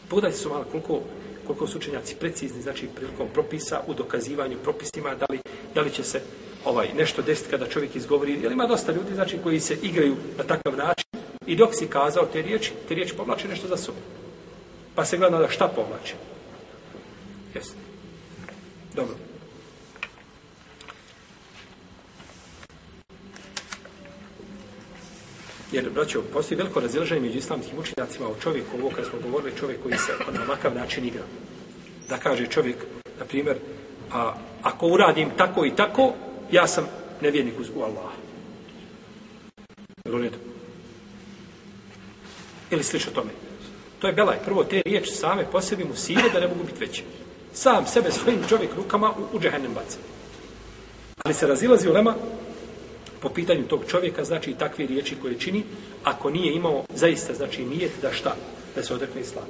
Pogledajte 0.10 0.38
su 0.38 0.50
malo 0.50 0.66
koliko, 0.72 1.02
koliko 1.48 1.68
su 1.68 1.78
učenjaci 1.78 2.16
precizni, 2.16 2.62
znači, 2.62 2.88
prilikom 2.96 3.28
propisa, 3.34 3.82
u 3.88 3.94
dokazivanju 3.94 4.58
propisima, 4.64 5.16
da 5.16 5.26
li, 5.30 5.40
da 5.76 5.82
li 5.82 5.92
će 5.92 6.04
se 6.04 6.22
ovaj 6.66 6.88
nešto 6.98 7.22
desiti 7.22 7.50
kada 7.50 7.68
čovjek 7.68 7.96
izgovori, 7.96 8.40
jer 8.44 8.52
ima 8.52 8.68
dosta 8.68 8.92
ljudi, 8.92 9.14
znači, 9.14 9.38
koji 9.44 9.60
se 9.60 9.78
igraju 9.82 10.16
na 10.38 10.44
takav 10.44 10.78
način 10.78 11.09
i 11.50 11.56
dok 11.56 11.76
si 11.76 11.88
kazao 11.88 12.26
te 12.26 12.42
riječi, 12.42 12.72
te 12.88 12.96
riječi 12.96 13.16
povlače 13.16 13.48
nešto 13.48 13.68
za 13.68 13.78
sobom. 13.78 14.02
Pa 14.96 15.06
se 15.06 15.18
gleda 15.18 15.38
da 15.38 15.50
šta 15.50 15.68
povlače. 15.68 16.14
Jeste. 17.56 17.76
Dobro. 18.96 19.16
Jer, 25.72 25.90
braćo, 25.90 26.22
postoji 26.34 26.58
veliko 26.58 26.80
razilaženje 26.80 27.22
među 27.22 27.38
islamskim 27.38 27.80
učinjacima 27.80 28.28
o 28.28 28.36
čovjeku, 28.44 28.78
ovo 28.78 28.90
kad 28.96 29.06
smo 29.06 29.20
govorili, 29.20 29.58
čovjek 29.60 29.84
koji 29.84 29.98
se 29.98 30.12
na 30.32 30.44
ovakav 30.44 30.76
način 30.76 31.06
igra. 31.06 31.24
Da 32.10 32.18
kaže 32.18 32.48
čovjek, 32.48 32.78
na 33.20 33.26
primjer, 33.26 33.58
a, 34.12 34.34
ako 34.62 34.88
uradim 34.88 35.30
tako 35.38 35.66
i 35.66 35.76
tako, 35.76 36.14
ja 36.52 36.68
sam 36.68 36.88
nevjernik 37.22 37.60
uz 37.60 37.70
u 37.70 37.86
redu? 40.18 40.49
Ili 42.72 42.84
slično 42.84 43.12
tome. 43.12 43.32
To 44.00 44.08
je 44.08 44.14
belaj. 44.14 44.38
Prvo, 44.46 44.64
te 44.64 44.82
riječi 44.86 45.12
same 45.12 45.46
po 45.52 45.62
sebi 45.62 45.84
mu 45.84 45.96
sile 45.96 46.30
da 46.34 46.40
ne 46.40 46.48
mogu 46.48 46.64
biti 46.64 46.80
veće. 46.80 47.04
Sam 47.54 47.86
sebe 47.86 48.12
svojim 48.12 48.40
čovjek 48.50 48.76
rukama 48.76 49.10
u, 49.10 49.38
u 49.38 49.40
džehennem 49.40 49.74
baca. 49.74 49.98
Ali 51.24 51.34
se 51.34 51.48
razilazi 51.48 51.90
u 51.90 51.94
lema 51.94 52.16
po 53.22 53.30
pitanju 53.30 53.68
tog 53.68 53.82
čovjeka, 53.88 54.24
znači 54.24 54.52
i 54.52 54.56
takve 54.56 54.86
riječi 54.86 55.16
koje 55.22 55.40
čini, 55.40 55.64
ako 56.04 56.30
nije 56.30 56.54
imao 56.54 56.84
zaista, 56.94 57.34
znači 57.34 57.66
nijet 57.66 57.92
da 58.02 58.12
šta, 58.12 58.36
da 58.76 58.84
se 58.84 58.94
odrekne 58.94 59.22
islamu. 59.22 59.48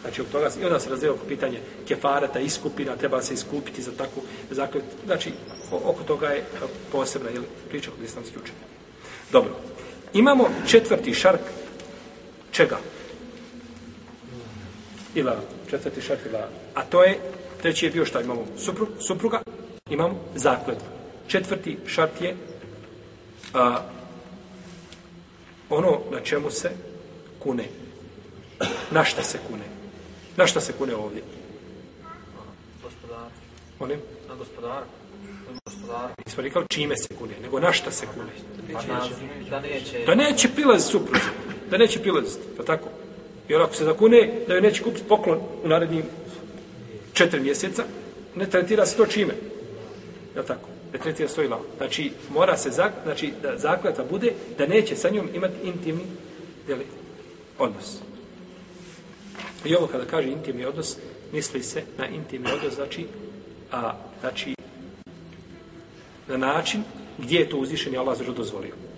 Znači, 0.00 0.20
od 0.20 0.30
toga, 0.32 0.50
i 0.62 0.64
onda 0.64 0.80
se 0.80 0.90
razvijao 0.90 1.14
oko 1.14 1.24
pitanje 1.24 1.58
kefarata, 1.88 2.40
iskupina, 2.40 2.96
treba 2.96 3.22
se 3.22 3.34
iskupiti 3.34 3.82
za 3.82 3.92
takvu 3.92 4.22
zaklet. 4.50 4.84
Znači, 5.06 5.32
oko 5.70 6.02
toga 6.02 6.26
je 6.26 6.38
e, 6.38 6.44
posebna 6.92 7.30
jel, 7.30 7.42
priča 7.68 7.90
kod 7.90 8.04
islamski 8.04 8.38
učenja. 8.42 8.58
Dobro. 9.32 9.56
Imamo 10.12 10.48
četvrti 10.66 11.14
šark 11.14 11.40
čega? 12.60 12.78
Ila, 15.14 15.36
četvrti 15.70 16.00
šark 16.00 16.20
ila. 16.26 16.48
A 16.74 16.82
to 16.82 17.04
je, 17.04 17.18
treći 17.62 17.86
je 17.86 17.90
bio 17.90 18.04
šta 18.04 18.20
imamo? 18.20 18.46
Supru, 18.58 18.88
supruga 19.00 19.42
Imamo 19.90 20.14
zakletvu. 20.34 20.86
Četvrti 21.28 21.78
šart 21.86 22.20
je 22.20 22.36
a, 23.54 23.82
ono 25.70 26.00
na 26.10 26.20
čemu 26.20 26.50
se 26.50 26.70
kune. 27.38 27.64
Na 28.90 29.04
šta 29.04 29.22
se 29.22 29.38
kune? 29.48 29.64
Na 30.36 30.46
šta 30.46 30.60
se 30.60 30.72
kune 30.72 30.94
ovdje? 30.94 31.22
Gospodar. 32.82 33.30
Molim? 33.78 34.00
Na 34.28 34.34
gospodar. 34.34 34.82
Gospodar. 35.64 36.10
Nismo 36.26 36.42
rekao 36.42 36.64
čime 36.70 36.96
se 36.96 37.14
kune, 37.14 37.34
nego 37.42 37.60
na 37.60 37.72
šta 37.72 37.90
se 37.90 38.06
kune. 38.06 38.30
Pa 38.72 38.82
da 39.50 39.60
neće... 39.60 40.04
Da 40.06 40.14
neće 40.14 40.48
prilaziti 40.48 40.92
supruzi. 40.92 41.39
Da 41.70 41.78
neće 41.78 42.00
prilaziti. 42.00 42.42
Pa 42.56 42.62
tako? 42.62 42.88
I 43.48 43.54
ako 43.54 43.74
se 43.74 43.84
zakune 43.84 44.30
da 44.46 44.54
joj 44.54 44.62
neće 44.62 44.82
kupiti 44.82 45.08
poklon 45.08 45.38
u 45.64 45.68
narednim 45.68 46.02
četiri 47.12 47.40
mjeseca, 47.40 47.84
ne 48.36 48.50
tretira 48.50 48.86
se 48.86 48.96
to 48.96 49.06
čime. 49.06 49.34
Je 50.36 50.46
tako? 50.46 50.68
Ne 50.92 50.98
tretira 50.98 51.28
se 51.28 51.34
to 51.34 51.42
ilao. 51.42 51.60
Znači, 51.76 52.12
mora 52.34 52.56
se, 52.56 52.70
zak, 52.70 52.92
znači, 53.04 53.32
da 53.42 53.58
zakljata 53.58 54.04
bude 54.10 54.32
da 54.58 54.66
neće 54.66 54.96
sa 54.96 55.10
njom 55.10 55.28
imati 55.34 55.54
intimni 55.64 56.02
jeli, 56.68 56.86
odnos. 57.58 57.98
I 59.64 59.74
ovo 59.74 59.86
kada 59.86 60.04
kaže 60.04 60.28
intimni 60.28 60.64
odnos, 60.64 60.96
misli 61.32 61.62
se 61.62 61.82
na 61.98 62.08
intimni 62.08 62.52
odnos, 62.52 62.74
znači, 62.74 63.06
a, 63.72 63.92
znači, 64.20 64.54
na 66.28 66.36
način 66.36 66.82
gdje 67.18 67.38
je 67.38 67.48
to 67.48 67.56
uzvišenje 67.56 67.98
Allah 67.98 68.18
zažu 68.18 68.32
dozvolio. 68.32 68.89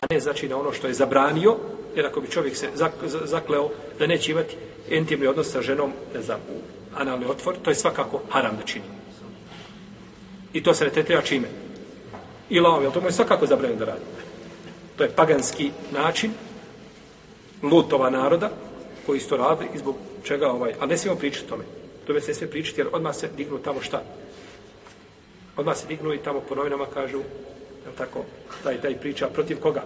A 0.00 0.06
ne 0.10 0.20
znači 0.20 0.48
na 0.48 0.56
ono 0.56 0.72
što 0.72 0.86
je 0.86 0.94
zabranio, 0.94 1.56
jer 1.96 2.06
ako 2.06 2.20
bi 2.20 2.30
čovjek 2.30 2.56
se 2.56 2.68
zakleo 3.24 3.70
da 3.98 4.06
neće 4.06 4.32
imati 4.32 4.56
intimni 4.88 5.26
odnos 5.26 5.50
sa 5.52 5.62
ženom, 5.62 5.92
ne 6.14 6.22
znam, 6.22 6.40
u 6.50 6.60
analni 6.96 7.26
otvor, 7.26 7.56
to 7.62 7.70
je 7.70 7.74
svakako 7.74 8.20
haram 8.30 8.56
da 8.56 8.62
čini. 8.62 8.84
I 10.52 10.62
to 10.62 10.74
se 10.74 10.84
ne 10.84 10.90
tretira 10.90 11.22
čime? 11.22 11.48
I 12.50 12.60
laom, 12.60 12.82
jel 12.82 12.92
to 12.92 13.00
mu 13.00 13.08
je 13.08 13.12
svakako 13.12 13.46
zabranjeno 13.46 13.78
da 13.78 13.84
radi. 13.84 14.04
To 14.96 15.04
je 15.04 15.10
paganski 15.10 15.70
način 15.92 16.32
lutova 17.62 18.10
naroda 18.10 18.50
koji 19.06 19.16
isto 19.16 19.36
radi 19.36 19.64
i 19.74 19.78
zbog 19.78 19.96
čega 20.24 20.50
ovaj, 20.50 20.74
a 20.80 20.86
ne 20.86 20.96
smijemo 20.96 21.20
pričati 21.20 21.48
tome. 21.48 21.64
To 22.06 22.12
već 22.12 22.24
se 22.24 22.34
sve 22.34 22.50
pričati 22.50 22.80
jer 22.80 22.88
odmah 22.92 23.16
se 23.16 23.28
dignu 23.36 23.58
tamo 23.58 23.80
šta? 23.80 24.02
Odmah 25.56 25.76
se 25.76 25.86
dignu 25.86 26.14
i 26.14 26.18
tamo 26.18 26.40
po 26.40 26.54
novinama 26.54 26.86
kažu, 26.94 27.22
je 27.86 27.96
tako, 27.98 28.24
taj, 28.64 28.80
taj 28.80 28.96
priča 28.96 29.28
protiv 29.28 29.60
koga? 29.60 29.82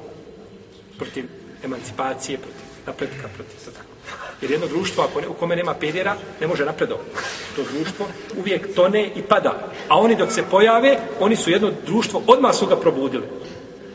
Protiv 0.98 1.24
emancipacije, 1.64 2.38
protiv 2.38 2.64
napretka, 2.86 3.28
protiv 3.34 3.56
to 3.64 3.70
tako. 3.70 3.94
Jer 4.40 4.50
jedno 4.50 4.66
društvo, 4.66 5.04
ako 5.04 5.20
ne, 5.20 5.28
u 5.28 5.34
kome 5.34 5.56
nema 5.56 5.74
pedera, 5.74 6.16
ne 6.40 6.46
može 6.46 6.64
napredovati. 6.64 7.10
To 7.56 7.62
društvo 7.72 8.06
uvijek 8.38 8.74
tone 8.74 9.10
i 9.16 9.22
pada. 9.22 9.72
A 9.88 9.98
oni 9.98 10.16
dok 10.16 10.32
se 10.32 10.44
pojave, 10.50 10.98
oni 11.20 11.36
su 11.36 11.50
jedno 11.50 11.70
društvo, 11.86 12.22
odmah 12.26 12.54
su 12.54 12.66
ga 12.66 12.76
probudili. 12.76 13.24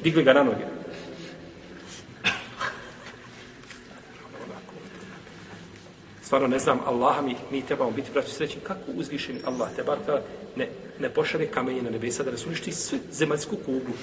Digli 0.04 0.24
ga 0.24 0.34
na 0.34 0.44
noge. 0.44 0.79
Stvarno 6.30 6.48
ne 6.48 6.60
znam, 6.60 6.80
Allaha 6.86 7.22
mi, 7.22 7.36
mi 7.52 7.62
trebamo 7.62 7.92
biti 7.92 8.12
braći 8.14 8.32
srećni. 8.32 8.62
Kako 8.64 8.92
uzvišeni 8.96 9.40
Allah 9.46 9.70
te 9.76 9.84
bar 9.84 9.98
ne, 10.56 10.68
ne 11.00 11.10
pošare 11.10 11.48
kamenje 11.48 11.82
na 11.82 11.90
nebesa 11.90 12.24
da 12.24 12.32
nas 12.32 12.46
uništi 12.46 12.72
sve 12.72 13.00
zemaljsku 13.12 13.56
kuglu. 13.56 13.94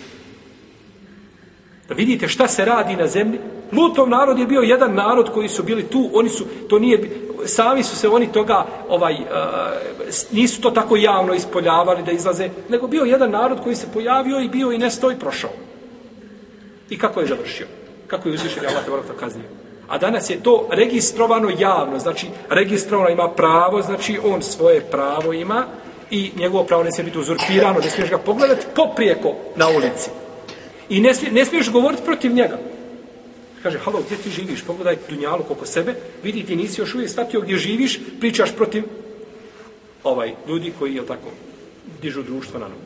Da 1.88 1.94
vidite 1.94 2.28
šta 2.28 2.48
se 2.48 2.64
radi 2.64 2.96
na 2.96 3.06
zemlji. 3.06 3.38
Lutov 3.72 4.08
narod 4.08 4.38
je 4.38 4.46
bio 4.46 4.60
jedan 4.60 4.94
narod 4.94 5.30
koji 5.34 5.48
su 5.48 5.62
bili 5.62 5.86
tu, 5.86 6.10
oni 6.14 6.28
su, 6.28 6.44
to 6.68 6.78
nije, 6.78 7.10
sami 7.44 7.82
su 7.82 7.96
se 7.96 8.08
oni 8.08 8.32
toga, 8.32 8.66
ovaj, 8.88 9.14
uh, 9.14 9.20
nisu 10.30 10.60
to 10.60 10.70
tako 10.70 10.96
javno 10.96 11.34
ispoljavali 11.34 12.02
da 12.02 12.12
izlaze, 12.12 12.50
nego 12.68 12.86
bio 12.86 13.04
jedan 13.04 13.30
narod 13.30 13.62
koji 13.62 13.76
se 13.76 13.86
pojavio 13.92 14.40
i 14.40 14.48
bio 14.48 14.72
i 14.72 14.78
nestao 14.78 15.10
i 15.10 15.18
prošao. 15.18 15.50
I 16.90 16.98
kako 16.98 17.20
je 17.20 17.26
završio? 17.26 17.66
Kako 18.06 18.28
je 18.28 18.34
uzvišen 18.34 18.66
Allah 18.66 18.84
te 18.84 18.90
vrata 18.90 19.12
kaznio? 19.20 19.65
A 19.88 19.98
danas 19.98 20.30
je 20.30 20.42
to 20.42 20.68
registrovano 20.70 21.50
javno, 21.58 21.98
znači 21.98 22.26
registrovano 22.50 23.10
ima 23.10 23.28
pravo, 23.28 23.82
znači 23.82 24.18
on 24.24 24.42
svoje 24.42 24.80
pravo 24.80 25.32
ima 25.32 25.64
i 26.10 26.32
njegovo 26.36 26.64
pravo 26.64 26.84
ne 26.84 26.92
smije 26.92 27.04
biti 27.04 27.18
uzurpirano, 27.18 27.80
ne 27.80 27.90
smiješ 27.90 28.10
ga 28.10 28.18
pogledati 28.18 28.66
poprijeko 28.74 29.34
na 29.56 29.68
ulici. 29.68 30.10
I 30.88 31.00
ne, 31.00 31.14
smije, 31.14 31.32
ne 31.32 31.44
smiješ 31.44 31.70
govoriti 31.72 32.02
protiv 32.04 32.32
njega. 32.32 32.58
Kaže, 33.62 33.78
halo, 33.78 34.02
gdje 34.06 34.16
ti 34.16 34.30
živiš? 34.30 34.62
Pogledaj 34.62 34.96
dunjalu 35.08 35.42
koliko 35.42 35.66
sebe. 35.66 35.94
Vidi, 36.22 36.46
ti 36.46 36.56
nisi 36.56 36.80
još 36.80 36.94
uvijek 36.94 37.10
shvatio 37.10 37.40
gdje 37.40 37.56
živiš, 37.56 38.00
pričaš 38.20 38.54
protiv 38.56 38.84
ovaj 40.04 40.34
ljudi 40.48 40.72
koji, 40.78 40.94
je 40.94 41.06
tako, 41.06 41.30
dižu 42.02 42.22
društvo 42.22 42.60
na 42.60 42.68
nogu. 42.68 42.80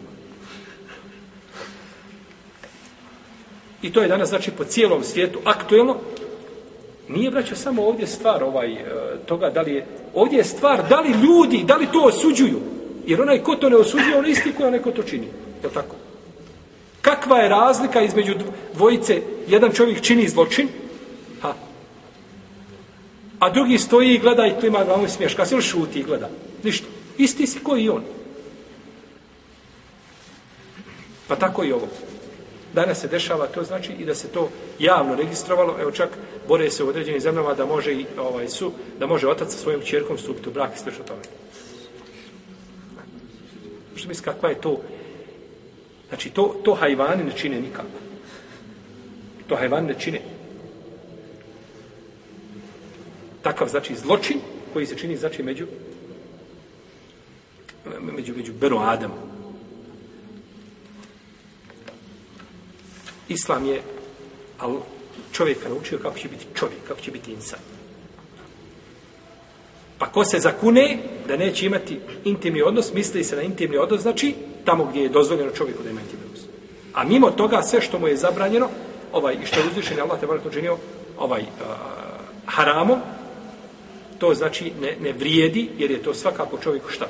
I 3.83 3.93
to 3.93 4.03
je 4.03 4.09
danas, 4.09 4.29
znači, 4.29 4.51
po 4.51 4.65
cijelom 4.65 5.05
svijetu 5.05 5.39
aktuelno. 5.45 5.97
Nije, 7.15 7.31
braćo, 7.31 7.57
samo 7.57 7.83
ovdje 7.83 8.07
stvar 8.07 8.45
ovaj, 8.45 8.73
e, 8.73 8.85
toga 9.27 9.51
da 9.51 9.61
li 9.61 9.73
je... 9.73 9.87
Ovdje 10.15 10.37
je 10.37 10.45
stvar 10.45 10.89
da 10.89 11.01
li 11.01 11.11
ljudi, 11.11 11.65
da 11.67 11.77
li 11.77 11.87
to 11.93 12.05
osuđuju. 12.05 12.61
Jer 13.07 13.23
onaj 13.23 13.43
ko 13.43 13.57
to 13.57 13.69
ne 13.69 13.77
osuđuje, 13.77 14.19
on 14.19 14.27
isti 14.27 14.53
koji 14.53 14.67
onaj 14.67 14.83
ko 14.83 14.91
to 14.91 15.03
čini. 15.03 15.27
Je 15.63 15.71
tako? 15.75 15.97
Kakva 17.03 17.39
je 17.39 17.49
razlika 17.49 18.01
između 18.01 18.35
dvojice, 18.75 19.23
jedan 19.49 19.73
čovjek 19.73 20.01
čini 20.01 20.29
zločin, 20.29 20.69
ha, 21.43 21.55
a 23.39 23.51
drugi 23.51 23.79
stoji 23.79 24.15
i 24.15 24.19
gleda 24.19 24.47
i 24.47 24.61
klima 24.61 24.85
glavom 24.85 25.05
i 25.05 25.09
smješka, 25.09 25.47
se 25.47 25.61
šuti 25.61 26.01
i 26.01 26.03
gleda? 26.03 26.29
Ništa. 26.63 26.87
Isti 27.19 27.47
si 27.47 27.59
koji 27.59 27.85
i 27.85 27.89
on. 27.89 28.03
Pa 31.29 31.37
tako 31.37 31.65
i 31.65 31.73
ovo. 31.73 31.89
Danas 32.75 33.01
se 33.01 33.09
dešava, 33.09 33.47
to 33.47 33.65
znači 33.65 33.93
i 33.93 34.05
da 34.05 34.15
se 34.15 34.29
to 34.29 34.49
javno 34.79 35.15
registrovalo, 35.15 35.77
evo 35.81 35.91
čak 35.91 36.09
bore 36.49 36.71
se 36.71 36.85
u 36.85 36.89
određenim 36.89 37.21
zemljama 37.21 37.55
da 37.55 37.67
može 37.67 37.93
i 37.93 38.07
ovaj 38.19 38.49
su, 38.49 38.73
da 38.99 39.07
može 39.07 39.29
otac 39.29 39.53
sa 39.53 39.59
svojom 39.59 39.81
čerkom 39.83 40.19
stupiti 40.19 40.49
u 40.49 40.53
brak 40.53 40.71
i 40.77 40.79
sve 40.79 40.93
što 40.93 41.03
tome. 41.03 41.23
Što 43.97 44.09
misli 44.09 44.25
kakva 44.25 44.49
je 44.49 44.61
to 44.61 44.81
Znači, 46.11 46.31
to, 46.31 46.57
to 46.65 46.75
hajvani 46.75 47.25
ne 47.25 47.33
čine 47.37 47.61
nikako. 47.61 47.99
To 49.47 49.57
hajvani 49.57 49.87
ne 49.87 49.95
čine. 49.95 50.21
Takav, 53.43 53.69
znači, 53.69 53.95
zločin 53.95 54.41
koji 54.73 54.87
se 54.87 54.97
čini, 54.97 55.17
znači, 55.17 55.43
među 55.43 55.67
među, 58.01 58.35
među 58.37 58.53
Beno 58.53 58.79
Adam. 58.79 59.30
Islam 63.31 63.67
je 63.67 63.83
al 64.59 64.77
čovjeka 65.33 65.69
naučio 65.69 65.99
kako 65.99 66.19
će 66.19 66.29
biti 66.29 66.47
čovjek, 66.55 66.81
kako 66.89 67.01
će 67.01 67.11
biti 67.11 67.33
insan. 67.33 67.59
Pa 69.99 70.07
ko 70.07 70.25
se 70.25 70.39
zakune 70.39 70.99
da 71.29 71.37
neće 71.37 71.67
imati 71.67 72.01
intimni 72.25 72.63
odnos, 72.63 72.93
misli 72.95 73.25
se 73.25 73.37
na 73.37 73.43
intimni 73.43 73.77
odnos, 73.77 74.01
znači 74.01 74.35
tamo 74.65 74.85
gdje 74.85 75.03
je 75.03 75.09
dozvoljeno 75.09 75.51
čovjeku 75.51 75.83
da 75.83 75.91
ima 75.91 76.01
intimni 76.01 76.25
odnos. 76.25 76.45
A 76.95 77.05
mimo 77.05 77.31
toga, 77.31 77.63
sve 77.63 77.81
što 77.81 77.99
mu 77.99 78.09
je 78.09 78.17
zabranjeno, 78.17 78.69
ovaj, 79.13 79.35
i 79.43 79.47
što 79.47 79.61
je 79.61 79.67
uzvišen, 79.67 80.01
Allah 80.01 80.21
te 80.21 80.27
vrlo 80.27 80.41
učinio, 80.47 80.77
ovaj, 81.19 81.41
uh, 81.41 81.47
haramom, 82.47 82.99
to 84.19 84.35
znači 84.35 84.73
ne, 84.81 84.97
ne 85.01 85.13
vrijedi, 85.13 85.71
jer 85.79 85.91
je 85.91 86.03
to 86.03 86.15
svakako 86.15 86.59
čovjeku 86.59 86.91
šta? 86.91 87.07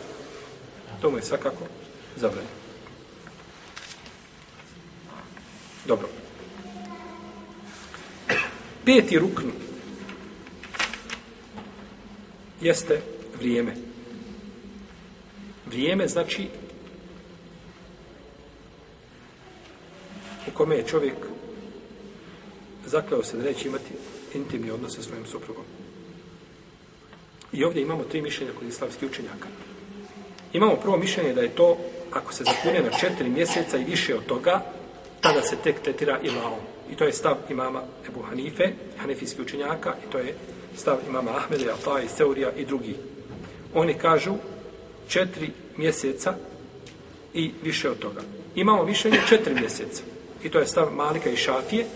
To 1.03 1.11
mu 1.11 1.17
je 1.17 1.23
svakako 1.23 1.65
zabranjeno. 2.17 2.60
Dobro. 5.91 6.09
Peti 8.85 9.19
rukn 9.19 9.49
jeste 12.61 13.01
vrijeme. 13.39 13.75
Vrijeme 15.67 16.09
znači 16.09 16.49
u 20.47 20.51
kome 20.55 20.77
je 20.77 20.87
čovjek 20.87 21.17
zakleo 22.87 23.23
se 23.23 23.37
da 23.37 23.43
neće 23.43 23.69
imati 23.69 23.95
intimni 24.35 24.71
odnos 24.71 24.97
sa 24.97 25.03
svojim 25.03 25.27
suprugom. 25.27 25.65
I 27.53 27.65
ovdje 27.65 27.83
imamo 27.83 28.05
tri 28.05 28.23
mišljenja 28.23 28.53
kod 28.59 28.69
islamskih 28.69 29.09
učenjaka. 29.11 29.49
Imamo 30.53 30.77
prvo 30.77 30.97
mišljenje 30.97 31.35
da 31.35 31.41
je 31.41 31.55
to, 31.55 31.77
ako 32.13 32.33
se 32.33 32.45
zakune 32.45 32.83
na 32.83 32.99
četiri 32.99 33.29
mjeseca 33.29 33.79
i 33.79 33.85
više 33.85 34.17
od 34.17 34.27
toga, 34.27 34.80
tada 35.21 35.43
se 35.43 35.57
tek 35.57 35.81
tetira 35.81 36.19
imamom. 36.23 36.59
I 36.91 36.97
to 36.97 37.05
je 37.05 37.13
stav 37.13 37.37
imama 37.51 37.83
Ebu 38.09 38.23
Hanife, 38.23 38.65
hanefijski 38.97 39.43
učenjaka, 39.43 39.95
i 40.09 40.13
to 40.13 40.19
je 40.19 40.35
stav 40.77 40.99
imama 41.09 41.31
Ahmeda, 41.31 41.73
Alta 41.73 42.03
i 42.03 42.09
Seurija 42.09 42.53
i 42.57 42.65
drugi. 42.65 42.97
Oni 43.75 43.95
kažu 43.95 44.35
četiri 45.09 45.51
mjeseca 45.77 46.35
i 47.35 47.51
više 47.63 47.91
od 47.91 47.99
toga. 47.99 48.21
Imamo 48.55 48.85
mišljenje 48.85 49.19
četiri 49.29 49.55
mjeseca. 49.55 50.03
I 50.45 50.49
to 50.49 50.59
je 50.59 50.67
stav 50.67 50.93
Malika 50.93 51.31
i 51.31 51.37
Šafije, 51.37 51.87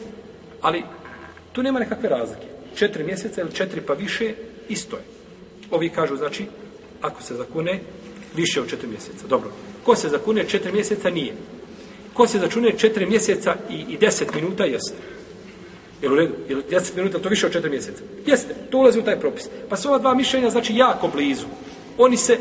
ali 0.60 0.82
tu 1.52 1.62
nema 1.62 1.78
nekakve 1.78 2.08
razlike. 2.08 2.46
Četiri 2.74 3.04
mjeseca 3.04 3.40
ili 3.40 3.52
četiri 3.52 3.80
pa 3.80 3.92
više, 3.92 4.34
isto 4.68 4.96
je. 4.96 5.02
Ovi 5.70 5.88
kažu, 5.88 6.16
znači, 6.16 6.46
ako 7.00 7.22
se 7.22 7.34
zakune 7.34 7.80
Više 8.34 8.60
od 8.60 8.70
četiri 8.70 8.88
mjeseca. 8.88 9.26
Dobro. 9.26 9.50
Ko 9.84 9.96
se 9.96 10.08
zakune 10.08 10.48
četiri 10.48 10.72
mjeseca? 10.72 11.10
Nije. 11.10 11.34
Ko 12.14 12.26
se 12.26 12.38
začune 12.38 12.78
četiri 12.78 13.06
mjeseca 13.06 13.56
i, 13.70 13.84
i 13.88 13.98
deset 13.98 14.34
minuta? 14.34 14.64
Jeste. 14.64 14.96
Jel 16.02 16.12
u 16.12 16.16
redu? 16.16 16.34
Jel 16.48 16.62
deset 16.70 16.96
minuta 16.96 17.18
to 17.18 17.28
više 17.28 17.46
od 17.46 17.52
četiri 17.52 17.70
mjeseca? 17.70 18.02
Jeste. 18.26 18.54
To 18.70 18.78
ulazi 18.78 18.98
u 18.98 19.04
taj 19.04 19.20
propis. 19.20 19.48
Pa 19.68 19.76
su 19.76 19.88
ova 19.88 19.98
dva 19.98 20.14
mišljenja 20.14 20.50
znači 20.50 20.76
jako 20.76 21.08
blizu. 21.08 21.46
Oni 21.98 22.16
se, 22.16 22.38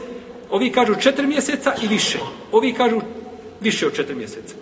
ovi 0.49 0.71
kažu 0.71 0.95
četiri 0.95 1.27
mjeseca 1.27 1.73
i 1.83 1.88
više. 1.88 2.19
Ovi 2.51 2.73
kažu 2.73 3.01
više 3.62 3.88
od 3.88 3.95
četiri 3.95 4.15
mjeseca. 4.15 4.55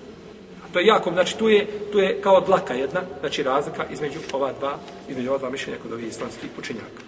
To 0.73 0.79
je 0.79 0.85
jako, 0.85 1.11
znači 1.11 1.37
tu 1.37 1.49
je, 1.49 1.67
tu 1.91 1.99
je 1.99 2.21
kao 2.21 2.41
dlaka 2.41 2.73
jedna, 2.73 3.01
znači 3.19 3.43
razlika 3.43 3.85
između 3.91 4.19
ova 4.33 4.53
dva, 4.59 4.79
između 5.09 5.29
ova 5.29 5.37
dva 5.37 5.49
mišljenja 5.49 5.79
kod 5.81 5.93
ovih 5.93 6.07
islamskih 6.07 6.49
učenjaka. 6.59 7.01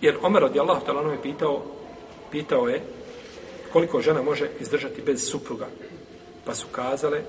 Jer 0.00 0.16
Omer 0.22 0.42
radijallahu 0.42 0.86
ta'ala 0.86 1.12
je 1.12 1.22
pitao, 1.22 1.62
pitao 2.30 2.68
je 2.68 2.82
koliko 3.76 4.00
žena 4.00 4.22
može 4.22 4.48
izdržati 4.60 5.02
bez 5.02 5.28
supruga. 5.30 5.66
Pa 6.44 6.54
su 6.54 6.66
kazale 6.72 7.20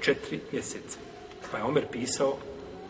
četiri 0.00 0.40
mjeseca. 0.52 0.98
Pa 1.50 1.58
je 1.58 1.64
Omer 1.64 1.86
pisao 1.92 2.36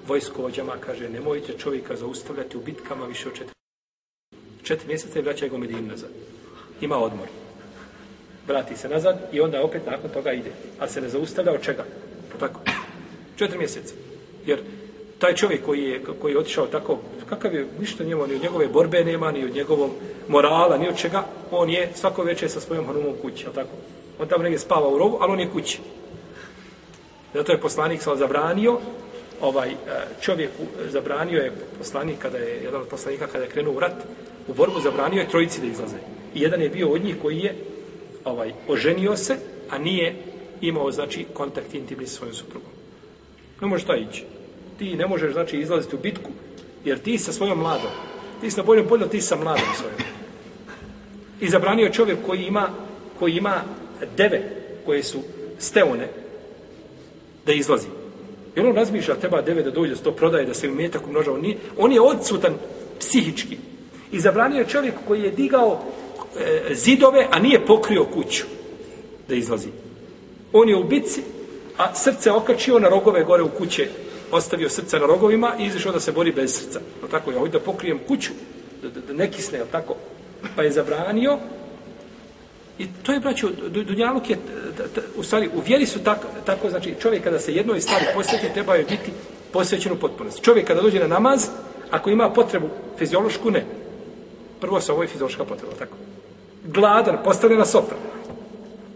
vojskovođama, 0.06 0.72
kaže, 0.80 1.08
nemojte 1.08 1.52
čovjeka 1.58 1.96
zaustavljati 1.96 2.56
u 2.56 2.60
bitkama 2.60 3.06
više 3.06 3.28
od 3.28 3.34
četiri. 3.34 3.54
Četiri 4.62 4.88
mjeseca 4.88 5.18
i 5.18 5.22
vraćaj 5.22 5.48
go 5.48 5.58
Medinu 5.58 5.88
nazad. 5.88 6.10
Ima 6.80 6.98
odmor. 6.98 7.28
Vrati 8.46 8.76
se 8.76 8.88
nazad 8.88 9.28
i 9.32 9.40
onda 9.40 9.62
opet 9.62 9.86
nakon 9.86 10.10
toga 10.10 10.32
ide. 10.32 10.50
A 10.78 10.88
se 10.88 11.00
ne 11.00 11.08
zaustavlja 11.08 11.52
od 11.52 11.62
čega? 11.62 11.84
Pa 12.32 12.38
tako. 12.38 12.60
Četiri 13.36 13.58
mjeseca. 13.58 13.94
Jer 14.46 14.60
taj 15.18 15.34
čovjek 15.34 15.64
koji 15.64 15.82
je, 15.82 16.04
koji 16.20 16.32
je 16.32 16.38
otišao 16.38 16.66
tako, 16.66 16.98
kakav 17.28 17.54
je, 17.54 17.66
ništa 17.80 18.04
njemu, 18.04 18.26
ni 18.26 18.34
od 18.34 18.42
njegove 18.42 18.68
borbe 18.68 19.04
nema, 19.04 19.32
ni 19.32 19.44
od 19.44 19.54
njegovog 19.54 19.90
morala, 20.28 20.78
ni 20.78 20.88
od 20.88 20.96
čega, 20.96 21.24
on 21.50 21.70
je 21.70 21.90
svako 21.94 22.22
večer 22.22 22.50
sa 22.50 22.60
svojom 22.60 22.86
hanumom 22.86 23.14
kući, 23.22 23.44
je 23.44 23.52
tako? 23.52 23.70
On 24.20 24.28
tamo 24.28 24.42
negdje 24.42 24.58
spava 24.58 24.88
u 24.88 24.98
rovu, 24.98 25.18
ali 25.20 25.32
on 25.32 25.40
je 25.40 25.50
kući. 25.50 25.78
Zato 27.34 27.52
je 27.52 27.60
poslanik 27.60 28.02
sa 28.02 28.16
zabranio, 28.16 28.78
ovaj 29.40 29.68
čovjek 30.20 30.50
čovjeku 30.50 30.62
e, 30.86 30.90
zabranio 30.90 31.40
je 31.40 31.52
poslanik 31.78 32.18
kada 32.18 32.38
je 32.38 32.60
jedan 32.64 32.80
od 32.80 32.88
poslanika 32.88 33.26
kada 33.26 33.44
je 33.44 33.50
krenuo 33.50 33.74
u 33.74 33.80
rat 33.80 33.94
u 34.48 34.54
borbu 34.54 34.80
zabranio 34.80 35.20
je 35.20 35.28
trojici 35.28 35.60
da 35.60 35.66
izlaze 35.66 35.96
i 36.34 36.40
jedan 36.40 36.62
je 36.62 36.68
bio 36.68 36.88
od 36.88 37.04
njih 37.04 37.16
koji 37.22 37.38
je 37.38 37.54
ovaj 38.24 38.52
oženio 38.68 39.16
se 39.16 39.36
a 39.70 39.78
nije 39.78 40.16
imao 40.60 40.92
znači 40.92 41.26
kontakt 41.34 41.74
intimni 41.74 42.06
sa 42.06 42.16
svojom 42.16 42.34
suprugom 42.34 42.70
ne 43.60 43.66
može 43.66 43.86
to 43.86 43.94
ići 43.94 44.24
ti 44.78 44.96
ne 44.96 45.06
možeš 45.06 45.32
znači 45.32 45.56
izlaziti 45.56 45.96
u 45.96 45.98
bitku 45.98 46.30
jer 46.84 46.98
ti 46.98 47.18
sa 47.18 47.32
svojom 47.32 47.58
mladom 47.58 47.90
ti 48.40 48.50
si 48.50 48.56
na 48.56 48.62
boljem 48.62 48.86
polju 48.88 49.08
ti 49.08 49.20
sa 49.20 49.36
mladom 49.36 49.68
svojom 49.76 50.17
i 51.40 51.48
zabranio 51.48 51.90
čovjek 51.90 52.18
koji 52.26 52.44
ima 52.44 52.68
koji 53.18 53.36
ima 53.36 53.62
deve 54.16 54.42
koje 54.86 55.02
su 55.02 55.18
steone 55.58 56.08
da 57.46 57.52
izlazi 57.52 57.88
Jer 58.58 58.66
on 58.66 58.74
razmišlja, 58.74 59.14
treba 59.14 59.42
deve 59.42 59.62
da 59.62 59.70
dođe, 59.70 59.94
da 59.94 60.00
to 60.02 60.12
prodaje, 60.12 60.46
da 60.46 60.54
se 60.54 60.68
metak 60.68 61.06
umnožava. 61.06 61.36
On, 61.36 61.44
on 61.78 61.92
je 61.92 62.00
odsutan 62.00 62.54
psihički. 62.98 63.58
I 64.12 64.20
zabranio 64.20 64.58
je 64.58 64.68
čovjek 64.68 64.94
koji 65.06 65.22
je 65.22 65.30
digao 65.30 65.80
e, 66.36 66.74
zidove, 66.74 67.26
a 67.30 67.38
nije 67.38 67.66
pokrio 67.66 68.04
kuću 68.04 68.44
da 69.28 69.34
izlazi. 69.34 69.68
On 70.52 70.68
je 70.68 70.76
u 70.76 70.84
bici, 70.84 71.22
a 71.76 71.94
srce 71.94 72.32
okačio 72.32 72.78
na 72.78 72.88
rogove 72.88 73.24
gore 73.24 73.42
u 73.42 73.48
kuće. 73.48 73.88
Ostavio 74.30 74.68
srce 74.68 74.98
na 74.98 75.06
rogovima 75.06 75.54
i 75.58 75.66
izašao 75.66 75.92
da 75.92 76.00
se 76.00 76.12
bori 76.12 76.32
bez 76.32 76.54
srca. 76.54 76.80
No 77.02 77.08
tako, 77.08 77.30
ja 77.32 77.38
hoću 77.38 77.52
da 77.52 77.60
pokrijem 77.60 77.98
kuću, 78.08 78.32
da, 78.82 78.88
da, 78.88 79.00
da 79.00 79.12
ne 79.12 79.30
kisne, 79.30 79.62
tako? 79.72 79.94
Pa 80.56 80.62
je 80.62 80.72
zabranio 80.72 81.38
I 82.78 82.86
to 83.02 83.12
je, 83.12 83.20
braćo, 83.20 83.48
Dunjaluk 83.68 84.30
je, 84.30 84.38
u 85.16 85.22
stvari, 85.22 85.48
u 85.54 85.60
vjeri 85.60 85.86
su 85.86 85.98
tako, 86.04 86.26
tako, 86.46 86.70
znači, 86.70 86.94
čovjek 87.00 87.24
kada 87.24 87.38
se 87.38 87.54
jednoj 87.54 87.80
stvari 87.80 88.04
posveti, 88.14 88.52
treba 88.54 88.74
je 88.74 88.84
biti 88.84 89.12
posvećen 89.52 89.92
u 89.92 89.96
potpunosti. 89.96 90.42
Čovjek 90.42 90.66
kada 90.66 90.82
dođe 90.82 90.98
na 90.98 91.06
namaz, 91.06 91.48
ako 91.90 92.10
ima 92.10 92.30
potrebu 92.30 92.68
fiziološku, 92.98 93.50
ne. 93.50 93.64
Prvo 94.60 94.80
se 94.80 94.92
ovo 94.92 95.02
je 95.02 95.08
fiziološka 95.08 95.44
potreba, 95.44 95.72
tako. 95.78 95.96
Gladan, 96.64 97.18
postavljena 97.24 97.64
sofra. 97.64 97.96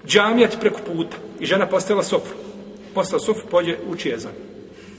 Džamija 0.06 0.48
ti 0.48 0.56
preko 0.60 0.80
puta. 0.86 1.16
I 1.40 1.46
žena 1.46 1.66
postavila 1.66 2.02
sofru. 2.02 2.36
Postavila 2.94 3.26
sofru, 3.26 3.46
pođe, 3.50 3.76
uči 3.88 4.08
jezan. 4.08 4.32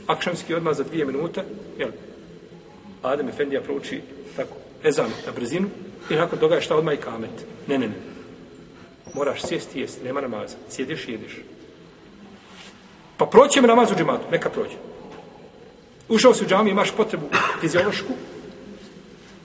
Akšamski 0.07 0.53
odmah 0.53 0.75
za 0.75 0.83
dvije 0.83 1.05
minute, 1.05 1.43
jel? 1.79 1.89
Adem 3.01 3.29
Efendija 3.29 3.61
prouči, 3.61 4.01
tako, 4.35 4.55
ezan 4.83 5.09
na 5.25 5.31
brzinu. 5.35 5.67
I 6.09 6.15
nakon 6.15 6.39
toga 6.39 6.55
je 6.55 6.61
šta 6.61 6.75
odmah 6.75 6.93
i 6.93 6.97
kamet. 6.97 7.45
Ne, 7.67 7.77
ne, 7.77 7.87
ne 7.87 8.13
moraš 9.13 9.41
sjesti 9.47 9.79
i 9.79 9.81
jesti, 9.81 10.03
nema 10.03 10.21
namaza. 10.21 10.57
Sjediš 10.69 11.07
i 11.07 11.11
jediš. 11.11 11.39
Pa 13.17 13.25
proći 13.25 13.61
mi 13.61 13.67
namaz 13.67 13.91
u 13.91 13.95
džematu, 13.95 14.25
neka 14.31 14.49
prođe. 14.49 14.75
Ušao 16.09 16.33
si 16.33 16.43
u 16.43 16.47
džami, 16.47 16.69
imaš 16.69 16.91
potrebu 16.91 17.25
fiziološku 17.61 18.13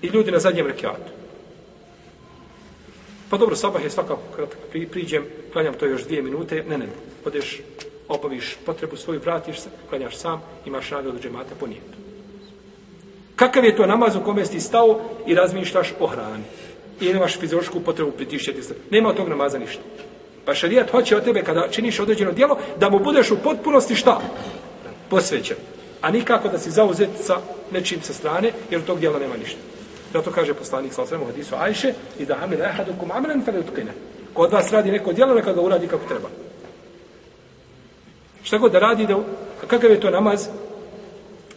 i 0.03 0.07
ljudi 0.07 0.31
na 0.31 0.39
zadnjem 0.39 0.67
rekiatu. 0.67 1.13
Pa 3.31 3.37
dobro, 3.37 3.57
sabah 3.57 3.85
je 3.85 3.91
svakako, 3.91 4.23
kad 4.37 4.49
pri, 4.71 4.87
priđem, 4.87 5.25
klanjam 5.53 5.75
to 5.75 5.87
još 5.87 6.05
dvije 6.05 6.23
minute, 6.23 6.65
ne, 6.69 6.79
ne, 6.79 6.89
odeš, 7.25 7.61
obaviš 8.09 8.57
potrebu 8.67 8.97
svoju, 8.97 9.21
vratiš 9.21 9.61
se, 9.61 9.71
klanjaš 9.89 10.17
sam, 10.17 10.43
imaš 10.67 10.91
nagradu 10.91 11.19
džemata 11.19 11.55
po 11.61 11.67
nijetu. 11.67 12.08
Kakav 13.39 13.65
je 13.65 13.77
to 13.77 13.87
namaz 13.87 14.17
u 14.17 14.21
kome 14.21 14.45
si 14.45 14.61
stao 14.61 15.01
i 15.27 15.35
razmišljaš 15.35 15.95
o 16.01 16.07
hrani? 16.07 16.45
i 17.01 17.13
nemaš 17.13 17.39
fiziološku 17.39 17.81
potrebu 17.81 18.11
pritišćati 18.11 18.63
se. 18.63 18.75
Nema 18.91 19.09
od 19.09 19.17
tog 19.17 19.29
namaza 19.29 19.59
ništa. 19.59 19.83
Pa 20.45 20.55
šarijat 20.55 20.91
hoće 20.91 21.17
od 21.17 21.25
tebe 21.25 21.43
kada 21.43 21.69
činiš 21.71 22.01
određeno 22.01 22.33
dijelo 22.33 22.59
da 22.79 22.91
mu 22.91 22.99
budeš 22.99 23.31
u 23.31 23.39
potpunosti 23.45 23.95
šta? 23.95 24.21
Posvećen. 25.11 25.57
A 26.01 26.11
nikako 26.11 26.49
da 26.49 26.59
si 26.59 26.71
zauzet 26.71 27.11
sa 27.21 27.37
nečim 27.71 28.03
sa 28.03 28.13
strane 28.13 28.53
jer 28.71 28.81
od 28.81 28.87
tog 28.87 29.01
dijela 29.01 29.19
nema 29.19 29.37
ništa. 29.37 29.59
Zato 30.13 30.31
kaže 30.31 30.55
poslanik 30.55 30.93
sa 30.93 31.03
osremu 31.03 31.27
hadisu 31.27 31.55
Ajše 31.59 31.93
i 32.19 32.25
da 32.25 32.39
amir 32.43 32.61
ehadukum 32.61 33.11
amren 33.11 33.45
fele 33.45 33.59
utkine. 33.59 33.93
Ko 34.35 34.43
od 34.43 34.53
vas 34.53 34.73
radi 34.73 34.91
neko 34.91 35.13
dijelo, 35.13 35.35
neka 35.35 35.53
ga 35.53 35.61
uradi 35.61 35.87
kako 35.87 36.09
treba. 36.09 36.29
Šta 38.43 38.59
god 38.59 38.73
da 38.73 38.79
radi, 38.79 39.07
da, 39.07 39.19
kakav 39.67 39.91
je 39.91 40.01
to 40.01 40.11
namaz? 40.11 40.49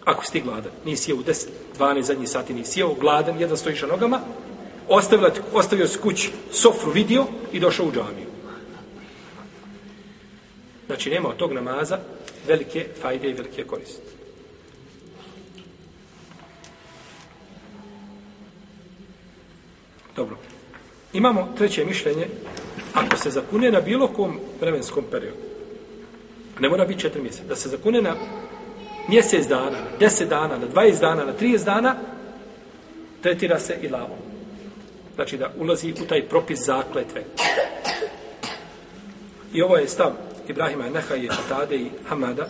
Ako 0.06 0.26
si 0.26 0.32
ti 0.32 0.42
gladan, 0.42 0.72
nisi 0.86 1.12
je 1.12 1.16
u 1.16 1.24
10, 1.24 1.48
12 1.82 2.02
zadnjih 2.02 2.30
sati, 2.30 2.54
nisi 2.54 2.72
sjeo, 2.72 2.94
gladan, 2.94 3.40
jedan 3.40 3.58
stojiš 3.58 3.82
na 3.82 3.88
nogama, 3.88 4.20
ostavila, 4.90 5.32
ostavio 5.54 5.88
se 5.88 6.00
kući 6.00 6.32
sofru 6.52 6.92
vidio 6.92 7.26
i 7.52 7.60
došao 7.60 7.86
u 7.86 7.92
džamiju. 7.92 8.28
Znači, 10.86 11.10
nema 11.10 11.30
od 11.30 11.36
tog 11.36 11.54
namaza 11.54 12.00
velike 12.48 12.88
fajde 13.02 13.30
i 13.30 13.34
velike 13.34 13.64
koriste. 13.64 14.12
Dobro. 20.16 20.38
Imamo 21.14 21.54
treće 21.58 21.86
mišljenje. 21.86 22.28
Ako 22.94 23.18
se 23.18 23.30
zakune 23.30 23.72
na 23.72 23.82
bilo 23.82 24.08
kom 24.08 24.40
vremenskom 24.62 25.04
periodu, 25.12 25.38
ne 26.60 26.70
mora 26.70 26.86
biti 26.86 27.02
četiri 27.02 27.22
mjeseca, 27.22 27.44
da 27.48 27.56
se 27.56 27.70
zakune 27.70 28.02
na 28.02 28.16
mjesec 29.12 29.48
dana, 29.48 29.72
na 29.72 29.98
deset 30.00 30.30
dana, 30.30 30.58
na 30.58 30.68
dvajest 30.68 31.02
dana, 31.02 31.26
na 31.26 31.34
trijest 31.34 31.66
dana, 31.66 31.96
tretira 33.22 33.60
se 33.60 33.78
i 33.82 33.90
lavom 33.90 34.32
znači 35.16 35.38
da 35.38 35.52
ulazi 35.58 35.94
u 36.04 36.08
taj 36.08 36.28
propis 36.28 36.60
zakletve. 36.66 37.24
I 39.54 39.62
ovo 39.62 39.78
je 39.78 39.88
stav 39.88 40.12
Ibrahima 40.48 40.90
Nehaje, 40.90 41.30
Tade 41.50 41.76
i 41.76 41.90
Hamada 42.08 42.48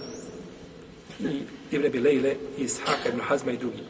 i 1.19 1.41
Ibn 1.71 1.91
Bilejle 1.91 2.35
i 2.57 2.63
Ishaka 2.63 3.09
ibn 3.09 3.19
Hazma 3.21 3.51
i 3.51 3.57
drugi. 3.57 3.83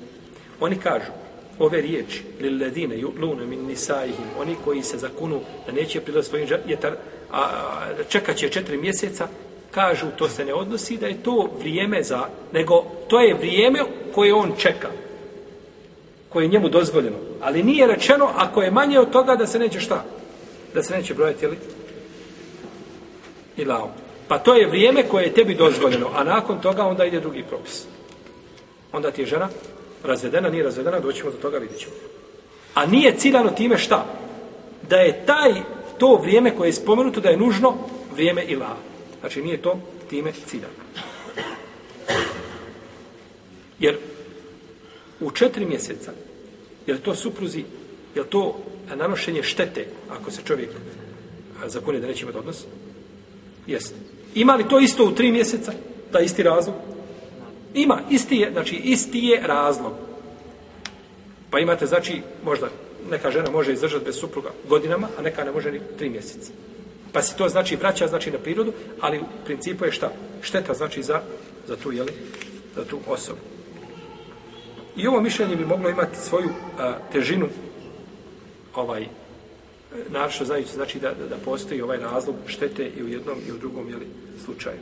Oni 0.59 0.75
kažu 0.75 1.11
ove 1.59 1.81
riječi 1.81 2.23
lilladine 2.39 2.95
yu'luna 2.95 3.45
min 3.45 3.65
nisaihim 3.65 4.25
oni 4.39 4.55
koji 4.63 4.83
se 4.83 4.97
zakunu 4.97 5.41
da 5.65 5.71
neće 5.71 6.01
prilaz 6.01 6.27
svojim 6.27 6.47
jetar, 6.67 6.91
a, 7.31 7.41
a 7.41 8.03
čekat 8.09 8.35
će 8.35 8.49
četiri 8.49 8.77
mjeseca 8.77 9.27
kažu 9.71 10.07
to 10.17 10.29
se 10.29 10.45
ne 10.45 10.53
odnosi 10.53 10.97
da 10.97 11.07
je 11.07 11.23
to 11.23 11.49
vrijeme 11.59 12.03
za 12.03 12.25
nego 12.51 12.83
to 13.07 13.19
je 13.19 13.33
vrijeme 13.33 13.79
koje 14.13 14.33
on 14.33 14.53
čeka 14.57 14.87
koje 16.31 16.43
je 16.43 16.49
njemu 16.49 16.69
dozvoljeno. 16.69 17.17
Ali 17.41 17.63
nije 17.63 17.87
rečeno, 17.87 18.29
ako 18.35 18.61
je 18.61 18.71
manje 18.71 18.99
od 18.99 19.11
toga, 19.11 19.35
da 19.35 19.47
se 19.47 19.59
neće 19.59 19.79
šta? 19.79 20.03
Da 20.73 20.83
se 20.83 20.95
neće 20.95 21.13
brojati, 21.13 21.45
ili? 21.45 21.57
Ilao. 23.57 23.89
Pa 24.27 24.39
to 24.39 24.55
je 24.55 24.67
vrijeme 24.67 25.03
koje 25.03 25.23
je 25.23 25.33
tebi 25.33 25.55
dozvoljeno, 25.55 26.09
a 26.15 26.23
nakon 26.23 26.61
toga 26.61 26.85
onda 26.85 27.05
ide 27.05 27.19
drugi 27.19 27.43
propis. 27.43 27.83
Onda 28.91 29.11
ti 29.11 29.21
je 29.21 29.27
žena 29.27 29.49
razvedena, 30.03 30.49
nije 30.49 30.63
razvedena, 30.63 30.99
doćemo 30.99 31.31
do 31.31 31.37
toga, 31.37 31.57
vidjet 31.57 31.79
ćemo. 31.79 31.93
A 32.73 32.85
nije 32.85 33.17
ciljano 33.17 33.49
time 33.49 33.77
šta? 33.77 34.05
Da 34.89 34.95
je 34.95 35.25
taj, 35.25 35.53
to 35.97 36.15
vrijeme 36.15 36.55
koje 36.55 36.67
je 36.67 36.73
spomenuto, 36.73 37.19
da 37.21 37.29
je 37.29 37.37
nužno 37.37 37.73
vrijeme 38.15 38.43
i. 38.43 38.57
Znači 39.21 39.41
nije 39.41 39.61
to 39.61 39.79
time 40.09 40.31
ciljano. 40.45 40.73
Jer 43.79 43.97
u 45.19 45.31
četiri 45.31 45.65
mjeseca, 45.65 46.11
jer 46.87 47.01
to 47.01 47.15
supruzi 47.15 47.63
jer 48.15 48.25
to 48.25 48.57
nanošenje 48.95 49.43
štete 49.43 49.85
ako 50.09 50.31
se 50.31 50.41
čovjek 50.45 50.69
zakone 51.65 51.99
da 51.99 52.07
neće 52.07 52.23
imati 52.23 52.37
odnos? 52.37 52.65
Jeste. 53.67 53.95
Ima 54.35 54.55
li 54.55 54.69
to 54.69 54.79
isto 54.79 55.05
u 55.05 55.11
tri 55.11 55.31
mjeseca? 55.31 55.73
Da 56.11 56.19
isti 56.19 56.43
razlog? 56.43 56.75
Ima. 57.73 58.01
Isti 58.09 58.35
je, 58.35 58.51
znači, 58.51 58.75
isti 58.75 59.19
je 59.19 59.41
razlog. 59.47 59.93
Pa 61.49 61.59
imate, 61.59 61.85
znači, 61.85 62.21
možda 62.43 62.69
neka 63.09 63.31
žena 63.31 63.51
može 63.51 63.73
izdržati 63.73 64.05
bez 64.05 64.15
supruga 64.15 64.49
godinama, 64.69 65.07
a 65.19 65.21
neka 65.21 65.43
ne 65.43 65.51
može 65.51 65.71
ni 65.71 65.79
tri 65.97 66.09
mjeseca. 66.09 66.51
Pa 67.13 67.21
se 67.21 67.35
to 67.35 67.49
znači 67.49 67.75
vraća 67.75 68.07
znači 68.07 68.31
na 68.31 68.37
prirodu, 68.37 68.73
ali 69.01 69.19
u 69.19 69.23
principu 69.45 69.85
je 69.85 69.91
šta? 69.91 70.11
Šteta 70.41 70.73
znači 70.73 71.03
za, 71.03 71.21
za 71.67 71.75
tu, 71.75 71.91
jeli, 71.91 72.11
za 72.75 72.85
tu 72.85 72.99
osobu. 73.07 73.39
I 74.95 75.07
ovo 75.07 75.21
mišljenje 75.21 75.55
bi 75.55 75.65
moglo 75.65 75.89
imati 75.89 76.17
svoju 76.17 76.49
a, 76.79 76.93
težinu 77.11 77.47
ovaj 78.75 79.07
naravno 80.09 80.45
znajući 80.45 80.73
znači 80.73 80.99
da, 80.99 81.13
da, 81.13 81.27
da 81.27 81.37
postoji 81.45 81.81
ovaj 81.81 81.97
razlog 81.97 82.35
štete 82.45 82.91
i 82.97 83.03
u 83.03 83.07
jednom 83.07 83.37
i 83.47 83.51
u 83.51 83.57
drugom 83.57 83.89
jeli, 83.89 84.07
slučaju. 84.45 84.77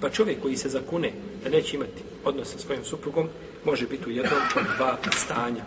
Pa 0.00 0.10
čovjek 0.10 0.42
koji 0.42 0.56
se 0.56 0.68
zakune 0.68 1.12
da 1.44 1.50
neće 1.50 1.76
imati 1.76 2.02
odnos 2.24 2.52
sa 2.52 2.58
svojim 2.58 2.84
suprugom, 2.84 3.28
može 3.64 3.86
biti 3.86 4.08
u 4.08 4.12
jednom 4.12 4.40
od 4.56 4.64
dva 4.76 4.96
stanja. 5.16 5.64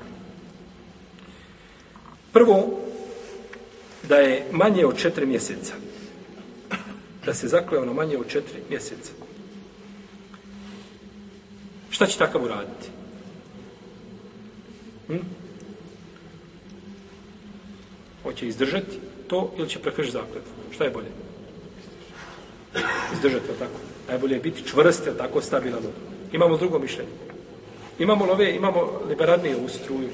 Prvo, 2.33 2.79
da 4.11 4.17
je 4.17 4.45
manje 4.51 4.85
od 4.85 4.97
četiri 4.97 5.25
mjeseca. 5.25 5.73
Da 7.25 7.33
se 7.33 7.47
zakleo 7.47 7.81
ono 7.81 7.93
na 7.93 7.95
manje 7.95 8.17
od 8.17 8.27
četiri 8.27 8.59
mjeseca. 8.69 9.11
Šta 11.89 12.05
će 12.05 12.17
takav 12.17 12.43
uraditi? 12.43 12.87
Hm? 15.07 15.23
Hoće 18.23 18.47
izdržati 18.47 18.99
to 19.27 19.53
ili 19.57 19.69
će 19.69 19.79
prekršiti 19.79 20.13
zakletvu? 20.13 20.51
Šta 20.71 20.83
je 20.83 20.89
bolje? 20.89 21.11
Izdržati, 23.13 23.47
je 23.51 23.59
tako? 23.59 23.79
Najbolje 24.07 24.33
je 24.33 24.39
biti 24.39 24.67
čvrst, 24.67 25.07
je 25.07 25.17
tako, 25.17 25.41
stabilan. 25.41 25.83
Imamo 26.33 26.57
drugo 26.57 26.79
mišljenje. 26.79 27.11
Imamo 27.99 28.25
love, 28.25 28.55
imamo 28.55 29.01
liberalnije 29.09 29.55
u 29.55 29.69
struju. 29.69 30.09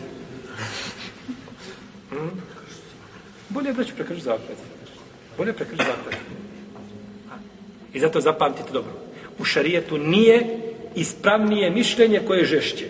Hm? 2.10 2.57
Bolje 3.50 3.70
je 3.70 3.74
da 3.74 3.84
ću 3.84 3.96
prekršiti 3.96 4.26
zakletvu. 4.26 4.66
Bolje 5.38 5.50
je 5.50 5.54
prekršiti 5.54 5.86
zakletvu. 5.86 6.36
I 7.94 8.00
zato 8.00 8.22
zapamtite 8.22 8.74
dobro. 8.74 8.92
U 9.40 9.46
šarijetu 9.46 9.98
nije 9.98 10.60
ispravnije 10.96 11.70
mišljenje 11.70 12.22
koje 12.28 12.40
je 12.40 12.46
žešće. 12.46 12.86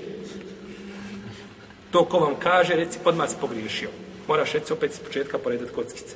To 1.92 2.06
ko 2.06 2.20
vam 2.20 2.36
kaže, 2.40 2.76
reci, 2.76 3.00
odmah 3.06 3.30
si 3.30 3.36
pogriješio. 3.42 3.90
Moraš 4.28 4.52
reći 4.52 4.74
opet 4.74 4.94
s 4.94 5.00
početka 5.00 5.38
poredati 5.38 5.72
kockice. 5.72 6.16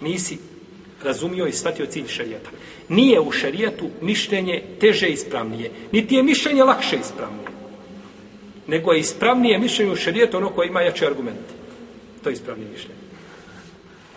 Nisi 0.00 0.38
razumio 1.04 1.46
i 1.46 1.52
shvatio 1.52 1.86
cilj 1.86 2.06
šarijata. 2.08 2.50
Nije 2.88 3.20
u 3.20 3.32
šarijatu 3.32 3.90
mišljenje 4.00 4.62
teže 4.80 5.08
ispravnije. 5.08 5.70
Niti 5.92 6.14
je 6.14 6.22
mišljenje 6.22 6.64
lakše 6.64 6.96
ispravnije. 6.96 7.48
Nego 8.66 8.92
je 8.92 9.00
ispravnije 9.00 9.58
mišljenje 9.58 9.92
u 9.92 9.96
šarijatu 9.96 10.36
ono 10.36 10.48
koje 10.48 10.68
ima 10.68 10.80
jače 10.80 11.06
argumente. 11.06 11.54
To 12.22 12.28
je 12.28 12.32
ispravnije 12.32 12.70
mišljenje. 12.70 13.03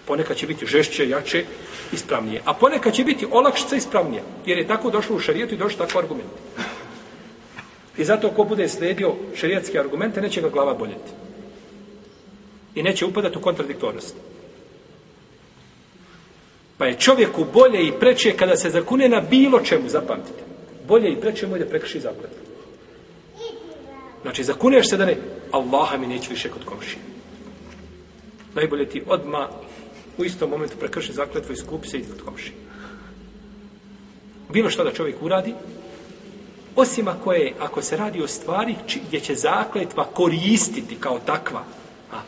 Ponekad 0.07 0.37
će 0.37 0.47
biti 0.47 0.65
žešće, 0.65 1.09
jače, 1.09 1.45
ispravnije. 1.91 2.41
A 2.45 2.53
ponekad 2.53 2.93
će 2.93 3.03
biti 3.03 3.27
olakšica 3.31 3.75
ispravnija. 3.75 4.23
Jer 4.45 4.57
je 4.57 4.67
tako 4.67 4.89
došlo 4.89 5.15
u 5.15 5.19
šarijetu 5.19 5.55
i 5.55 5.57
došlo 5.57 5.85
tako 5.85 5.99
argument. 5.99 6.29
I 7.97 8.05
zato 8.05 8.29
ko 8.29 8.43
bude 8.43 8.69
slijedio 8.69 9.15
šarijetske 9.35 9.79
argumente, 9.79 10.21
neće 10.21 10.41
ga 10.41 10.49
glava 10.49 10.73
boljeti. 10.73 11.11
I 12.75 12.83
neće 12.83 13.05
upadati 13.05 13.37
u 13.37 13.41
kontradiktornost. 13.41 14.15
Pa 16.77 16.85
je 16.85 16.99
čovjeku 16.99 17.45
bolje 17.53 17.87
i 17.87 17.91
preče 17.99 18.37
kada 18.37 18.55
se 18.55 18.69
zakune 18.69 19.09
na 19.09 19.21
bilo 19.21 19.59
čemu, 19.59 19.89
zapamtite. 19.89 20.43
Bolje 20.87 21.11
i 21.11 21.21
preče 21.21 21.47
mu 21.47 21.55
je 21.55 21.63
da 21.63 21.69
prekrši 21.69 21.99
zakon. 21.99 22.29
Znači, 24.21 24.43
zakuneš 24.43 24.89
se 24.89 24.97
da 24.97 25.05
ne, 25.05 25.17
Allaha 25.51 25.97
mi 25.97 26.07
neće 26.07 26.29
više 26.29 26.49
kod 26.49 26.65
komšije. 26.65 27.01
Najbolje 28.55 28.89
ti 28.89 29.03
odma 29.07 29.49
u 30.17 30.25
istom 30.25 30.49
momentu 30.49 30.77
prekrši 30.79 31.13
zakletvu 31.13 31.53
i 31.53 31.57
skupi 31.57 31.87
se 31.87 31.97
i 31.97 32.05
od 32.11 32.21
komši. 32.25 32.51
Bilo 34.49 34.69
što 34.69 34.83
da 34.83 34.91
čovjek 34.91 35.21
uradi, 35.21 35.53
osim 36.75 37.07
ako, 37.07 37.33
je, 37.33 37.53
ako 37.59 37.81
se 37.81 37.97
radi 37.97 38.21
o 38.21 38.27
stvari 38.27 38.75
či, 38.87 39.01
gdje 39.07 39.19
će 39.19 39.35
zakletva 39.35 40.05
koristiti 40.13 40.95
kao 40.99 41.19
takva, 41.19 41.63
a, 42.11 42.21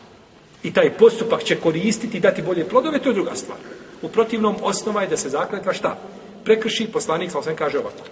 i 0.62 0.72
taj 0.72 0.90
postupak 0.90 1.44
će 1.44 1.56
koristiti 1.56 2.16
i 2.16 2.20
dati 2.20 2.42
bolje 2.42 2.68
plodove, 2.68 2.98
to 2.98 3.08
je 3.08 3.14
druga 3.14 3.34
stvar. 3.34 3.58
U 4.02 4.08
protivnom 4.08 4.56
osnova 4.62 5.02
je 5.02 5.08
da 5.08 5.16
se 5.16 5.28
zakletva 5.28 5.72
šta? 5.72 5.98
Prekrši, 6.44 6.88
poslanik 6.92 7.30
sam 7.30 7.56
kaže 7.56 7.78
ovako. 7.78 8.02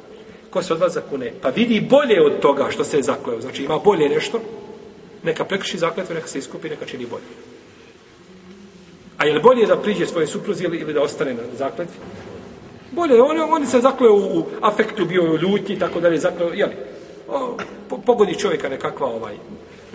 Ko 0.51 0.63
se 0.63 0.73
od 0.73 0.81
vas 0.81 0.93
zakune, 0.93 1.33
pa 1.43 1.49
vidi 1.49 1.81
bolje 1.81 2.23
od 2.23 2.41
toga 2.41 2.71
što 2.71 2.85
se 2.85 2.97
je 2.97 3.03
zakleo, 3.03 3.41
znači 3.41 3.65
ima 3.65 3.79
bolje 3.79 4.09
nešto, 4.09 4.41
neka 5.23 5.45
prekrši 5.45 5.79
zakletvu, 5.79 6.15
neka 6.15 6.29
se 6.29 6.39
iskupi, 6.39 6.69
neka 6.69 6.87
čini 6.87 7.07
bolje. 7.07 7.48
A 9.19 9.25
je 9.25 9.35
li 9.35 9.41
bolje 9.41 9.67
da 9.67 9.77
priđe 9.77 10.07
svoje 10.07 10.27
supruzi 10.27 10.65
ili, 10.65 10.79
ili 10.79 10.93
da 10.93 11.03
ostane 11.03 11.35
na 11.35 11.43
zakletvi? 11.59 11.97
Bolje, 12.91 13.23
on, 13.23 13.41
on 13.41 13.67
se 13.67 13.81
zakleo 13.81 14.13
u, 14.13 14.39
u 14.39 14.47
afektu, 14.61 15.05
bio 15.05 15.23
u 15.23 15.37
ljutnji 15.37 15.75
i 15.75 15.79
tako 15.79 16.01
dalje, 16.01 16.19
zakleo, 16.19 16.53
jeli, 16.53 16.75
o, 17.29 17.57
po, 17.89 17.99
pogodi 17.99 18.39
čovjeka 18.39 18.69
nekakva 18.69 19.07
ovaj, 19.07 19.35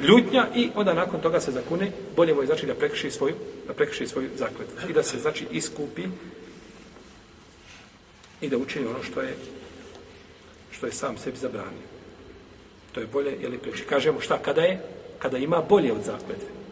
ljutnja 0.07 0.47
i 0.55 0.69
onda 0.75 0.93
nakon 0.93 1.21
toga 1.21 1.39
se 1.39 1.51
zakune, 1.51 1.91
bolje 2.15 2.33
mu 2.33 2.41
je 2.41 2.45
znači 2.47 2.65
da 2.65 2.73
prekrši 2.73 3.11
svoju, 3.11 3.35
da 3.67 3.73
prekrši 3.73 4.07
svoju 4.07 4.29
zakletvu 4.35 4.89
i 4.89 4.93
da 4.93 5.03
se 5.03 5.19
znači 5.19 5.45
iskupi 5.51 6.03
i 8.41 8.49
da 8.49 8.57
učini 8.57 8.85
ono 8.85 9.03
što 9.03 9.21
je 9.21 9.35
što 10.71 10.85
je 10.85 10.91
sam 10.91 11.17
sebi 11.17 11.37
zabranio. 11.37 11.87
To 12.91 12.99
je 12.99 13.07
bolje, 13.07 13.37
jeli 13.41 13.57
preči. 13.57 13.83
Kažemo 13.83 14.19
šta, 14.19 14.37
kada 14.37 14.61
je? 14.61 14.79
Kada 15.19 15.37
ima 15.37 15.61
bolje 15.69 15.93
od 15.93 16.03
zakletve. 16.03 16.62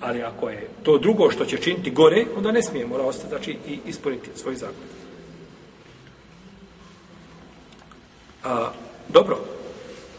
Ali 0.00 0.22
ako 0.22 0.48
je 0.48 0.68
to 0.82 0.98
drugo 0.98 1.30
što 1.30 1.44
će 1.44 1.56
činiti 1.56 1.90
gore, 1.90 2.24
onda 2.36 2.52
ne 2.52 2.62
smije, 2.62 2.86
mora 2.86 3.04
ostati, 3.04 3.28
znači, 3.28 3.56
i 3.68 3.78
ispuniti 3.86 4.30
svoj 4.34 4.54
zaklet. 4.54 4.98
A, 8.44 8.72
dobro, 9.08 9.38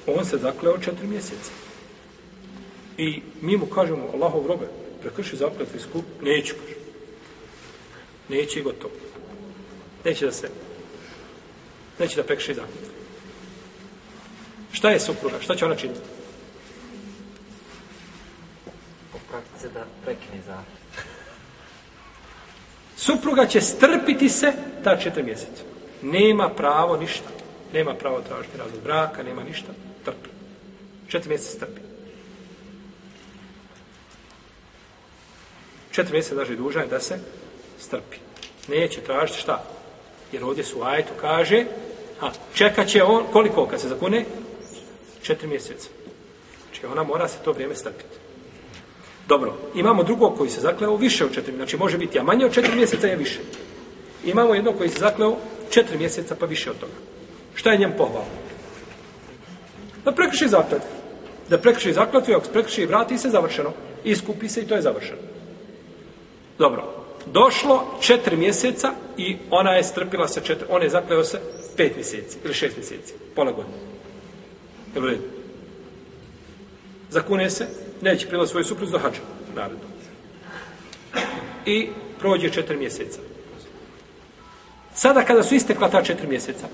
on 0.07 0.25
se 0.25 0.37
zakleo 0.37 0.77
četiri 0.77 1.07
mjeseca. 1.07 1.51
I 2.97 3.21
mi 3.41 3.57
mu 3.57 3.65
kažemo, 3.65 4.09
Allahov 4.13 4.47
robe, 4.47 4.67
prekrši 5.01 5.35
zakletvu 5.35 5.77
i 5.77 5.81
skup, 5.81 6.05
neću, 6.21 6.55
kaže. 6.55 6.79
Neće 8.29 8.59
i 8.59 8.63
gotovo. 8.63 8.93
Neće 10.05 10.25
da 10.25 10.31
se, 10.31 10.49
neće 11.99 12.15
da 12.15 12.23
prekrši 12.23 12.53
zakletvu. 12.53 12.91
Šta 14.71 14.89
je 14.89 14.99
supruga? 14.99 15.35
Šta 15.41 15.55
će 15.55 15.65
ona 15.65 15.75
činiti? 15.75 15.99
Se 19.69 19.79
da 19.79 19.85
prekine 20.05 20.41
za... 20.45 20.57
Supruga 22.97 23.45
će 23.45 23.61
strpiti 23.61 24.29
se 24.29 24.53
ta 24.83 24.97
četiri 24.97 25.23
mjeseca. 25.23 25.63
Nema 26.01 26.49
pravo 26.49 26.97
ništa. 26.97 27.29
Nema 27.73 27.93
pravo 27.93 28.21
tražiti 28.21 28.57
razvod 28.57 28.81
braka, 28.83 29.23
nema 29.23 29.43
ništa. 29.43 29.71
Trpi. 30.05 30.29
Četiri 31.07 31.29
mjeseca 31.29 31.55
strpi. 31.55 31.81
Četiri 35.91 36.13
mjeseca 36.13 36.35
daže 36.35 36.55
dužan 36.55 36.87
da 36.89 36.99
se 36.99 37.19
strpi. 37.79 38.17
Neće 38.67 39.01
tražiti 39.01 39.39
šta? 39.39 39.63
Jer 40.31 40.43
ovdje 40.43 40.63
su 40.63 40.83
ajetu 40.83 41.13
kaže 41.21 41.65
a 42.21 42.31
čekat 42.53 42.87
će 42.87 43.03
on, 43.03 43.23
koliko 43.31 43.67
kad 43.67 43.81
se 43.81 43.87
zakune? 43.87 44.25
Četiri 45.21 45.47
mjeseca. 45.47 45.89
Znači 46.63 46.85
ona 46.85 47.03
mora 47.03 47.27
se 47.27 47.37
to 47.45 47.51
vrijeme 47.51 47.75
strpiti. 47.75 48.18
Dobro, 49.29 49.53
imamo 49.75 50.03
drugog 50.03 50.37
koji 50.37 50.49
se 50.49 50.61
zakleo 50.61 50.95
više 50.95 51.25
od 51.25 51.33
četiri, 51.33 51.55
znači 51.55 51.77
može 51.77 51.97
biti 51.97 52.19
a 52.19 52.23
manje 52.23 52.45
od 52.45 52.53
četiri 52.53 52.75
mjeseca 52.75 53.07
je 53.07 53.15
više. 53.15 53.39
Imamo 54.25 54.55
jednog 54.55 54.77
koji 54.77 54.89
se 54.89 54.99
zakleo 54.99 55.37
četiri 55.69 55.97
mjeseca 55.97 56.35
pa 56.39 56.45
više 56.45 56.71
od 56.71 56.79
toga. 56.79 56.93
Šta 57.55 57.71
je 57.71 57.77
njem 57.77 57.93
pohvalno? 57.97 58.29
Da 60.05 60.11
prekrši 60.11 60.47
zaklet. 60.47 60.81
Da 61.49 61.57
prekrši 61.57 61.93
zaklet 61.93 62.27
i 62.27 62.33
ako 62.33 62.49
prekrši 62.53 62.85
vrati 62.85 63.17
se 63.17 63.29
završeno. 63.29 63.73
Iskupi 64.03 64.49
se 64.49 64.61
i 64.61 64.67
to 64.67 64.75
je 64.75 64.81
završeno. 64.81 65.21
Dobro. 66.57 66.83
Došlo 67.25 67.97
četiri 68.01 68.37
mjeseca 68.37 68.91
i 69.17 69.37
ona 69.49 69.71
je 69.71 69.83
strpila 69.83 70.27
se 70.27 70.41
četiri, 70.41 70.67
on 70.69 70.83
je 70.83 70.89
zakleo 70.89 71.23
se 71.23 71.39
pet 71.77 71.95
mjeseci 71.95 72.37
ili 72.45 72.53
šest 72.53 72.77
mjeseci, 72.77 73.13
pola 73.35 73.51
godine. 73.51 73.77
Jel 74.95 75.03
u 75.03 75.07
redu? 75.07 75.23
Zakune 77.09 77.49
se, 77.49 77.67
neće 78.01 78.27
prila 78.27 78.47
svoju 78.47 78.63
supruzu 78.63 78.91
do 78.91 78.99
hađa, 78.99 79.21
naredno. 79.55 79.83
I 81.65 81.89
prođe 82.19 82.49
četiri 82.49 82.77
mjeseca. 82.77 83.19
Sada 84.93 85.23
kada 85.23 85.43
su 85.43 85.55
istekla 85.55 85.89
ta 85.89 86.03
četiri 86.03 86.27
mjeseca, 86.27 86.67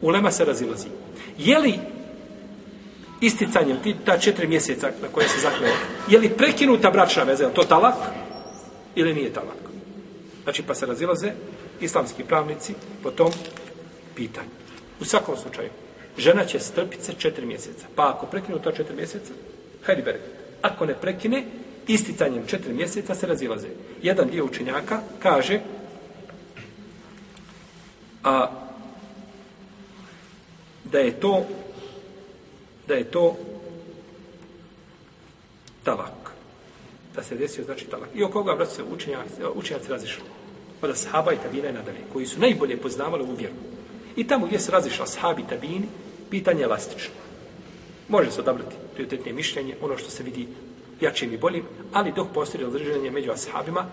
ulema 0.00 0.30
se 0.30 0.44
razilazi. 0.44 0.88
Je 1.38 1.58
li 1.58 1.78
isticanjem 3.20 3.82
ti, 3.82 3.96
ta 4.04 4.18
četiri 4.18 4.46
mjeseca 4.46 4.90
na 5.02 5.08
koje 5.08 5.28
se 5.28 5.40
zakljeva, 5.40 5.74
je 6.08 6.18
li 6.18 6.28
prekinuta 6.28 6.90
bračna 6.90 7.22
veza, 7.22 7.44
je 7.44 7.54
to 7.54 7.64
talak 7.64 7.94
ili 8.94 9.14
nije 9.14 9.32
talak? 9.32 9.56
Znači, 10.42 10.62
pa 10.62 10.74
se 10.74 10.86
razilaze 10.86 11.32
islamski 11.80 12.24
pravnici 12.24 12.74
po 13.02 13.10
tom 13.10 13.32
pitanju. 14.14 14.48
U 15.00 15.04
svakom 15.04 15.36
slučaju, 15.36 15.68
žena 16.18 16.44
će 16.44 16.58
strpiti 16.58 17.04
se 17.04 17.12
četiri 17.18 17.46
mjeseca. 17.46 17.86
Pa 17.94 18.08
ako 18.08 18.26
prekinu 18.26 18.58
ta 18.58 18.72
četiri 18.72 18.96
mjeseca, 18.96 19.32
hajdi 19.82 20.02
bere. 20.02 20.39
Ako 20.62 20.86
ne 20.86 20.94
prekine, 20.94 21.44
isticanjem 21.88 22.46
četiri 22.46 22.74
mjeseca 22.74 23.14
se 23.14 23.26
razilaze. 23.26 23.68
Jedan 24.02 24.28
dio 24.30 24.44
učenjaka 24.44 25.00
kaže 25.18 25.60
a, 28.24 28.50
da 30.84 30.98
je 30.98 31.20
to 31.20 31.46
da 32.90 32.94
je 32.94 33.04
to 33.04 33.36
talak. 35.84 36.34
Da 37.14 37.22
se 37.22 37.36
desio, 37.36 37.64
znači 37.64 37.84
talak. 37.84 38.08
I 38.14 38.22
oko 38.22 38.32
koga, 38.32 38.54
brat, 38.54 38.70
se 38.70 38.82
učenjaci, 38.82 39.42
učenjaci 39.54 39.90
razišli. 39.90 40.24
Od 40.82 40.90
ashaba 40.90 41.32
i 41.32 41.38
tabina 41.42 41.68
i 41.68 41.72
nadalje, 41.72 42.02
koji 42.12 42.26
su 42.26 42.40
najbolje 42.40 42.76
poznavali 42.76 43.22
ovu 43.22 43.34
vjeru. 43.34 43.54
I 44.16 44.26
tamo 44.26 44.46
gdje 44.46 44.58
se 44.58 44.72
razišla 44.72 45.04
ashabi 45.04 45.42
i 45.42 45.46
tabini, 45.46 45.88
pitanje 46.30 46.60
je 46.60 46.64
elastično. 46.64 47.14
Može 48.08 48.30
se 48.30 48.40
odabrati 48.40 48.76
prioritetnije 49.00 49.34
mišljenje, 49.34 49.76
ono 49.82 49.98
što 49.98 50.10
se 50.10 50.22
vidi 50.22 50.48
jačim 51.00 51.32
i 51.32 51.38
boljim, 51.38 51.64
ali 51.92 52.12
dok 52.12 52.28
postoji 52.34 52.64
razređenje 52.64 53.10
među 53.10 53.30
ashabima, 53.30 53.86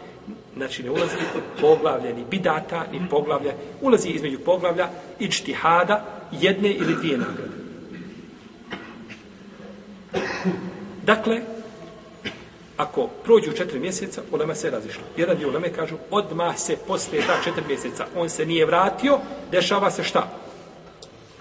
znači 0.55 0.83
ne 0.83 0.91
ulazi 0.91 1.15
poglavlja 1.61 2.13
ni 2.13 2.25
bidata, 2.29 2.85
ni 2.91 3.01
poglavlja, 3.09 3.53
ulazi 3.81 4.09
između 4.09 4.39
poglavlja 4.39 4.89
i 5.19 5.31
čtihada 5.31 6.27
jedne 6.31 6.71
ili 6.71 6.95
dvije 6.95 7.17
nagrade. 7.17 7.57
Dakle, 11.03 11.41
ako 12.77 13.07
prođu 13.23 13.51
četiri 13.51 13.79
mjeseca, 13.79 14.21
ulema 14.31 14.55
se 14.55 14.69
razišla. 14.69 15.03
Jedan 15.17 15.37
dio 15.37 15.49
uleme 15.49 15.73
kažu, 15.73 15.95
odmah 16.11 16.57
se 16.57 16.77
posle 16.87 17.19
ta 17.27 17.39
četiri 17.43 17.63
mjeseca, 17.67 18.05
on 18.15 18.29
se 18.29 18.45
nije 18.45 18.65
vratio, 18.65 19.19
dešava 19.51 19.91
se 19.91 20.03
šta? 20.03 20.27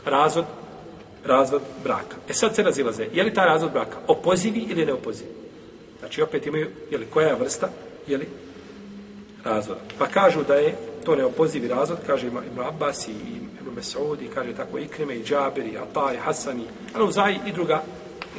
Razvod, 0.04 0.44
razvod 1.26 1.62
braka. 1.82 2.16
E 2.28 2.34
sad 2.34 2.54
se 2.54 2.62
razilaze, 2.62 3.06
je 3.12 3.24
li 3.24 3.34
ta 3.34 3.44
razvod 3.44 3.72
braka 3.72 3.96
opozivi 4.06 4.66
ili 4.68 4.86
ne 4.86 4.92
opozivi? 4.92 5.30
Znači 5.98 6.22
opet 6.22 6.46
imaju, 6.46 6.70
je 6.90 6.98
li 6.98 7.06
koja 7.06 7.28
je 7.28 7.34
vrsta, 7.34 7.68
je 8.06 8.18
li 8.18 8.28
razvod. 9.44 9.76
Pa 9.98 10.06
kažu 10.06 10.42
da 10.48 10.54
je 10.54 10.76
to 11.04 11.16
neopozivi 11.16 11.68
razvod, 11.68 11.98
kaže 12.06 12.26
Ibn 12.26 12.60
Abbas 12.68 13.08
i 13.08 13.12
Ibn 13.60 13.74
Mesaud 13.74 14.22
i 14.22 14.28
kaže 14.34 14.54
tako 14.54 14.78
Ikrime 14.78 15.16
i 15.16 15.24
Džaber 15.24 15.66
i 15.66 15.78
Ata 15.78 16.12
i 16.14 16.16
Hasan 16.16 16.60
i 16.60 16.66
Aluzaj 16.94 17.38
i 17.46 17.52
druga 17.52 17.82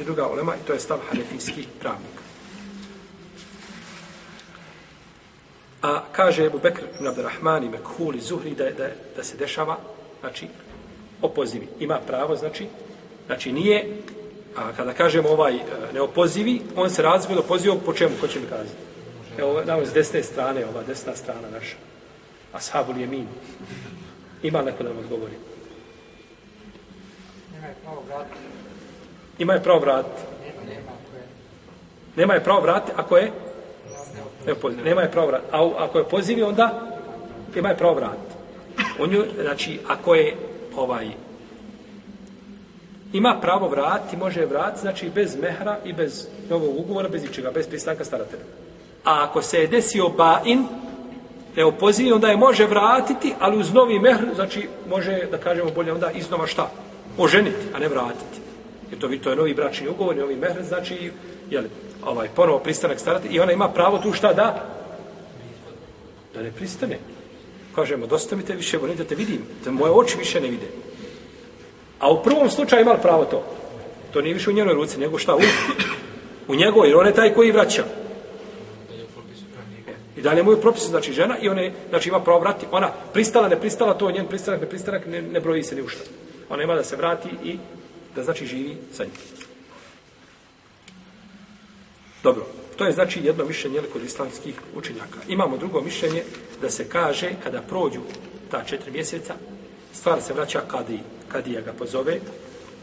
i 0.00 0.04
druga 0.04 0.26
olema 0.26 0.54
i 0.54 0.66
to 0.66 0.72
je 0.72 0.80
stav 0.80 0.98
hanefijskih 1.10 1.66
pravnika. 1.80 2.22
A 5.82 6.02
kaže 6.12 6.44
Ebu 6.44 6.58
Bekr 6.58 6.82
ibn 6.94 7.06
Abdurrahman 7.06 7.64
i 7.64 7.68
Mekhul 7.68 8.14
i 8.14 8.20
Zuhri 8.20 8.54
da, 8.54 8.64
da, 8.70 8.88
da 9.16 9.24
se 9.24 9.36
dešava, 9.36 9.76
znači, 10.20 10.48
opozivi. 11.22 11.68
Ima 11.80 12.00
pravo, 12.06 12.36
znači, 12.36 12.66
znači 13.26 13.52
nije, 13.52 13.96
a 14.56 14.72
kada 14.72 14.92
kažemo 14.92 15.28
ovaj 15.28 15.54
e, 15.54 15.60
neopozivi, 15.94 16.60
on 16.76 16.90
se 16.90 17.02
razvio 17.02 17.38
opozivo 17.38 17.76
po 17.86 17.92
čemu, 17.92 18.14
ko 18.20 18.28
će 18.28 18.40
mi 18.40 18.46
kazati? 18.46 18.88
Evo, 19.38 19.62
namo 19.66 19.86
s 19.86 19.92
desne 19.92 20.22
strane, 20.22 20.66
ova 20.66 20.82
desna 20.82 21.16
strana 21.16 21.48
naša. 21.52 21.76
Ashabul 22.52 22.96
Jemin. 23.00 23.26
Ima 24.42 24.62
neko 24.62 24.82
da 24.82 24.88
vam 24.88 24.98
odgovori? 24.98 25.32
Nema 27.54 27.66
je 27.66 27.74
pravo 27.82 28.02
vratiti. 28.08 28.40
Ima 29.38 29.52
je 29.54 29.62
pravo 29.62 29.80
vratiti. 29.80 30.22
Nema 32.16 32.34
je 32.34 32.44
pravo 32.44 32.60
vratiti 32.60 32.92
ako 32.96 33.16
je 33.16 33.32
ne 34.46 34.54
poziv. 34.54 34.84
Nema 34.84 35.02
je 35.02 35.10
pravo 35.10 35.26
vratiti. 35.26 35.50
A 35.52 35.70
ako 35.78 35.98
je 35.98 36.04
pozivi, 36.04 36.42
onda 36.42 36.98
ima 37.56 37.68
je 37.68 37.76
pravo 37.76 37.94
vratiti. 37.94 38.34
On 38.98 39.12
ju, 39.12 39.24
znači, 39.42 39.80
ako 39.88 40.14
je 40.14 40.36
ovaj 40.78 41.08
ima 43.12 43.38
pravo 43.40 43.68
vratiti, 43.68 44.16
može 44.16 44.40
je 44.40 44.46
vratiti, 44.46 44.80
znači 44.80 45.10
bez 45.14 45.36
mehra 45.36 45.78
i 45.84 45.92
bez 45.92 46.26
novog 46.50 46.78
ugovora, 46.78 47.08
bez 47.08 47.22
ničega, 47.22 47.50
bez 47.50 47.68
pristanka 47.68 48.04
staratelja. 48.04 48.42
A 49.04 49.24
ako 49.24 49.42
se 49.42 49.60
je 49.60 49.66
desio 49.66 50.08
bain, 50.08 50.66
ne 51.56 52.12
onda 52.14 52.28
je 52.28 52.36
može 52.36 52.66
vratiti, 52.66 53.34
ali 53.40 53.58
uz 53.58 53.72
novi 53.72 53.98
mehr, 53.98 54.18
znači 54.34 54.68
može, 54.88 55.26
da 55.30 55.38
kažemo 55.38 55.70
bolje, 55.70 55.92
onda 55.92 56.10
iznova 56.10 56.46
šta? 56.46 56.70
Oženiti, 57.18 57.66
a 57.74 57.78
ne 57.78 57.88
vratiti. 57.88 58.40
Jer 58.90 59.00
to, 59.00 59.08
to 59.24 59.30
je 59.30 59.36
novi 59.36 59.54
bračni 59.54 59.88
ugovor, 59.88 60.16
novi 60.16 60.36
mehr, 60.36 60.64
znači, 60.64 61.12
jel, 61.50 61.64
ovaj, 62.04 62.28
ponovo 62.34 62.58
pristanak 62.58 63.00
staratelja, 63.00 63.34
i 63.34 63.40
ona 63.40 63.52
ima 63.52 63.68
pravo 63.68 63.98
tu 63.98 64.12
šta 64.12 64.32
da? 64.32 64.64
Da 66.34 66.42
ne 66.42 66.52
pristane. 66.52 66.98
Kažemo, 67.78 68.06
dosta 68.06 68.36
mi 68.36 68.42
te 68.42 68.56
više, 68.58 68.78
ne 68.78 68.94
da 68.94 69.04
te 69.04 69.14
vidim, 69.14 69.42
da 69.64 69.70
moje 69.70 69.92
oči 69.92 70.18
više 70.18 70.40
ne 70.40 70.48
vide. 70.48 70.66
A 71.98 72.10
u 72.10 72.22
prvom 72.22 72.50
slučaju 72.50 72.82
imali 72.82 72.98
pravo 73.02 73.24
to. 73.24 73.44
To 74.12 74.20
nije 74.20 74.34
više 74.34 74.50
u 74.50 74.52
njenoj 74.52 74.74
ruci, 74.74 74.98
nego 74.98 75.18
šta? 75.18 75.36
U, 75.36 75.40
u 76.48 76.54
njegovoj, 76.54 76.88
jer 76.88 76.96
on 76.96 77.06
je 77.06 77.14
taj 77.14 77.34
koji 77.34 77.52
vraća. 77.52 77.84
I 80.16 80.22
dalje 80.22 80.42
mu 80.42 80.52
je 80.52 80.60
propis, 80.60 80.88
znači 80.88 81.12
žena, 81.12 81.38
i 81.38 81.48
ona 81.48 81.60
je, 81.60 81.72
znači 81.88 82.08
ima 82.08 82.20
pravo 82.20 82.40
vratiti. 82.40 82.66
Ona 82.70 82.90
pristala, 83.12 83.48
ne 83.48 83.60
pristala, 83.60 83.94
to 83.94 84.08
je 84.08 84.14
njen 84.14 84.26
pristanak, 84.26 84.60
ne 84.60 84.68
pristanak, 84.68 85.06
ne, 85.06 85.22
ne 85.22 85.40
broji 85.40 85.62
se 85.62 85.74
ni 85.74 85.82
u 85.82 85.88
šta. 85.88 86.02
Ona 86.48 86.62
ima 86.62 86.74
da 86.74 86.84
se 86.84 86.96
vrati 86.96 87.28
i 87.44 87.58
da 88.14 88.22
znači 88.22 88.46
živi 88.46 88.76
sa 88.92 89.04
njim. 89.04 89.12
Dobro, 92.22 92.46
to 92.78 92.86
je 92.86 92.92
znači 92.92 93.20
jedno 93.24 93.44
mišljenje 93.44 93.80
kod 93.92 94.04
islamskih 94.04 94.54
učenjaka. 94.74 95.18
Imamo 95.28 95.56
drugo 95.56 95.80
mišljenje 95.80 96.22
da 96.60 96.70
se 96.70 96.88
kaže 96.88 97.30
kada 97.42 97.62
prođu 97.62 98.00
ta 98.50 98.64
četiri 98.64 98.90
mjeseca, 98.90 99.34
stvar 99.92 100.22
se 100.22 100.34
vraća 100.34 100.60
kadi, 100.70 100.98
kadija 101.28 101.60
ga 101.60 101.72
pozove 101.72 102.20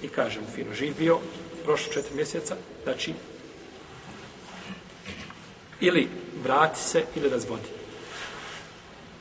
i 0.03 0.07
kaže 0.07 0.39
mu 0.39 0.47
fino 0.55 0.73
živ 0.73 0.93
bio, 0.99 1.19
prošlo 1.63 1.93
četiri 1.93 2.15
mjeseca, 2.15 2.55
znači 2.83 3.13
ili 5.79 6.07
vrati 6.43 6.79
se 6.79 7.03
ili 7.15 7.29
razvodi. 7.29 7.69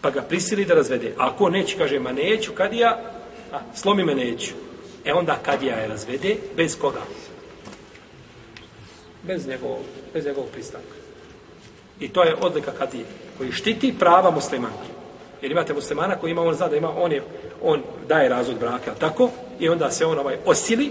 Pa 0.00 0.10
ga 0.10 0.22
prisili 0.22 0.64
da 0.64 0.74
razvede. 0.74 1.14
A 1.18 1.28
ako 1.28 1.48
neće, 1.50 1.78
kaže, 1.78 1.98
ma 1.98 2.12
neću, 2.12 2.52
kadija, 2.52 3.12
a, 3.52 3.60
slomi 3.74 4.04
me 4.04 4.14
neću. 4.14 4.52
E 5.04 5.12
onda 5.12 5.38
kadija 5.42 5.76
je 5.76 5.88
razvede, 5.88 6.37
bez 6.56 6.78
koga? 6.78 7.02
Bez 9.22 9.46
njegovog, 9.46 10.03
bez 10.14 10.27
njegovog 10.27 10.50
pristanka. 10.53 10.94
I 12.00 12.09
to 12.09 12.22
je 12.22 12.37
odlika 12.40 12.70
kadije, 12.79 13.05
koji 13.38 13.53
štiti 13.53 13.94
prava 13.98 14.31
muslimanke. 14.31 14.88
Jer 15.42 15.53
imate 15.53 15.74
muslimana 15.74 16.16
koji 16.16 16.31
ima, 16.31 16.42
on 16.42 16.55
zna 16.55 16.68
da 16.68 16.77
ima, 16.77 16.90
on, 16.96 17.12
je, 17.12 17.22
on 17.62 17.83
daje 18.09 18.29
razvod 18.29 18.59
braka, 18.59 18.94
tako? 18.94 19.31
I 19.61 19.68
onda 19.68 19.90
se 19.90 20.07
on 20.07 20.18
ovaj 20.18 20.37
osili 20.44 20.90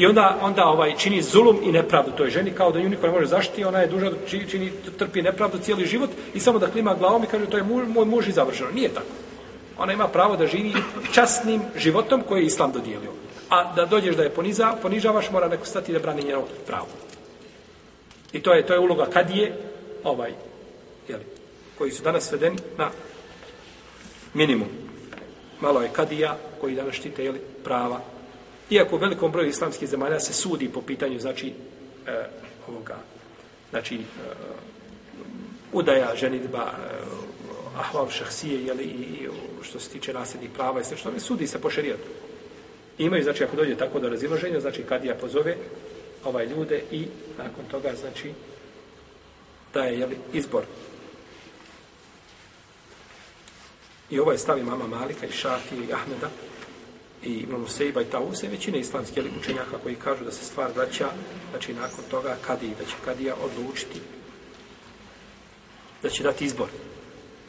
I 0.00 0.06
onda 0.06 0.38
onda 0.42 0.64
ovaj 0.64 0.94
čini 0.96 1.22
zulum 1.22 1.58
i 1.62 1.72
nepravdu 1.72 2.10
toj 2.10 2.30
ženi 2.30 2.50
kao 2.50 2.72
da 2.72 2.80
nju 2.80 2.88
niko 2.88 3.06
ne 3.06 3.12
može 3.12 3.26
zaštiti, 3.26 3.64
ona 3.64 3.78
je 3.78 3.86
duža, 3.86 4.10
čini, 4.28 4.48
čini 4.48 4.72
trpi 4.98 5.22
nepravdu 5.22 5.58
cijeli 5.58 5.86
život 5.86 6.10
i 6.34 6.40
samo 6.40 6.58
da 6.58 6.70
klima 6.70 6.94
glavom 6.94 7.24
i 7.24 7.26
kaže 7.26 7.46
to 7.46 7.56
je 7.56 7.62
muž, 7.62 7.88
moj 7.88 8.04
muž 8.04 8.28
i 8.28 8.32
završeno. 8.32 8.70
Nije 8.74 8.88
tako. 8.88 9.12
Ona 9.78 9.92
ima 9.92 10.08
pravo 10.08 10.36
da 10.36 10.46
živi 10.46 10.72
časnim 11.12 11.60
životom 11.76 12.22
koji 12.28 12.40
je 12.40 12.46
islam 12.46 12.72
dodijelio. 12.72 13.12
A 13.50 13.74
da 13.74 13.86
dođeš 13.86 14.16
da 14.16 14.22
je 14.22 14.30
poniza, 14.30 14.74
ponižavaš, 14.82 15.30
mora 15.30 15.48
neko 15.48 15.66
stati 15.66 15.92
da 15.92 15.98
brani 15.98 16.24
njeno 16.24 16.42
pravo. 16.66 16.88
I 18.32 18.42
to 18.42 18.54
je 18.54 18.66
to 18.66 18.72
je 18.72 18.80
uloga 18.80 19.06
kadije, 19.06 19.56
ovaj, 20.04 20.32
jeli, 21.08 21.24
koji 21.78 21.90
su 21.90 22.02
danas 22.02 22.28
svedeni 22.28 22.56
na 22.78 22.90
minimum. 24.34 24.68
Malo 25.60 25.82
je 25.82 25.92
kadija 25.92 26.38
koji 26.60 26.74
danas 26.74 26.94
štite 26.94 27.24
jeli, 27.24 27.40
prava 27.64 28.00
Iako 28.70 28.96
u 28.96 28.98
velikom 28.98 29.32
broju 29.32 29.48
islamskih 29.48 29.88
zemalja 29.88 30.20
se 30.20 30.32
sudi 30.32 30.68
po 30.68 30.82
pitanju, 30.82 31.18
znači, 31.20 31.52
e, 32.06 32.24
ovoga, 32.68 32.96
znači, 33.70 33.94
e, 33.94 34.00
udaja, 35.72 36.16
ženitba, 36.16 36.58
e, 36.58 37.00
ahval 37.78 38.10
šahsije, 38.10 38.64
jeli, 38.64 38.84
i 38.84 39.28
što 39.62 39.80
se 39.80 39.90
tiče 39.90 40.12
nasljednih 40.12 40.50
prava 40.50 40.80
i 40.80 40.84
sve 40.84 40.96
što 40.96 41.10
ne 41.10 41.20
sudi 41.20 41.46
se 41.46 41.60
po 41.60 41.70
šerijatu. 41.70 42.08
Imaju, 42.98 43.22
znači, 43.22 43.44
ako 43.44 43.56
dođe 43.56 43.76
tako 43.76 44.00
do 44.00 44.08
razilaženja, 44.08 44.60
znači, 44.60 44.82
kadija 44.82 45.14
pozove 45.14 45.56
ovaj 46.24 46.46
ljude 46.46 46.82
i 46.90 47.06
nakon 47.38 47.64
toga, 47.70 47.94
znači, 48.00 48.32
daje, 49.74 49.98
jeli, 49.98 50.16
izbor. 50.32 50.64
I 54.10 54.18
ovo 54.18 54.32
je 54.32 54.38
stavi 54.38 54.62
mama 54.62 54.86
Malika 54.86 55.26
i 55.26 55.32
Šafi 55.32 55.74
i 55.74 55.92
Ahmeda, 55.92 56.30
i 57.22 57.32
Ibn 57.32 57.68
Sejba 57.68 58.02
i 58.02 58.04
Tause, 58.04 58.48
većine 58.48 58.78
islamske 58.78 59.22
učenjaka 59.40 59.78
koji 59.82 59.94
kažu 59.94 60.24
da 60.24 60.32
se 60.32 60.44
stvar 60.44 60.70
vraća, 60.76 61.08
znači 61.50 61.74
nakon 61.74 62.04
toga 62.10 62.36
kad 62.46 62.58
da 62.60 62.84
će 62.84 62.94
kadija 63.04 63.34
odlučiti 63.34 64.00
da 66.02 66.08
će 66.08 66.22
dati 66.22 66.44
izbor. 66.44 66.68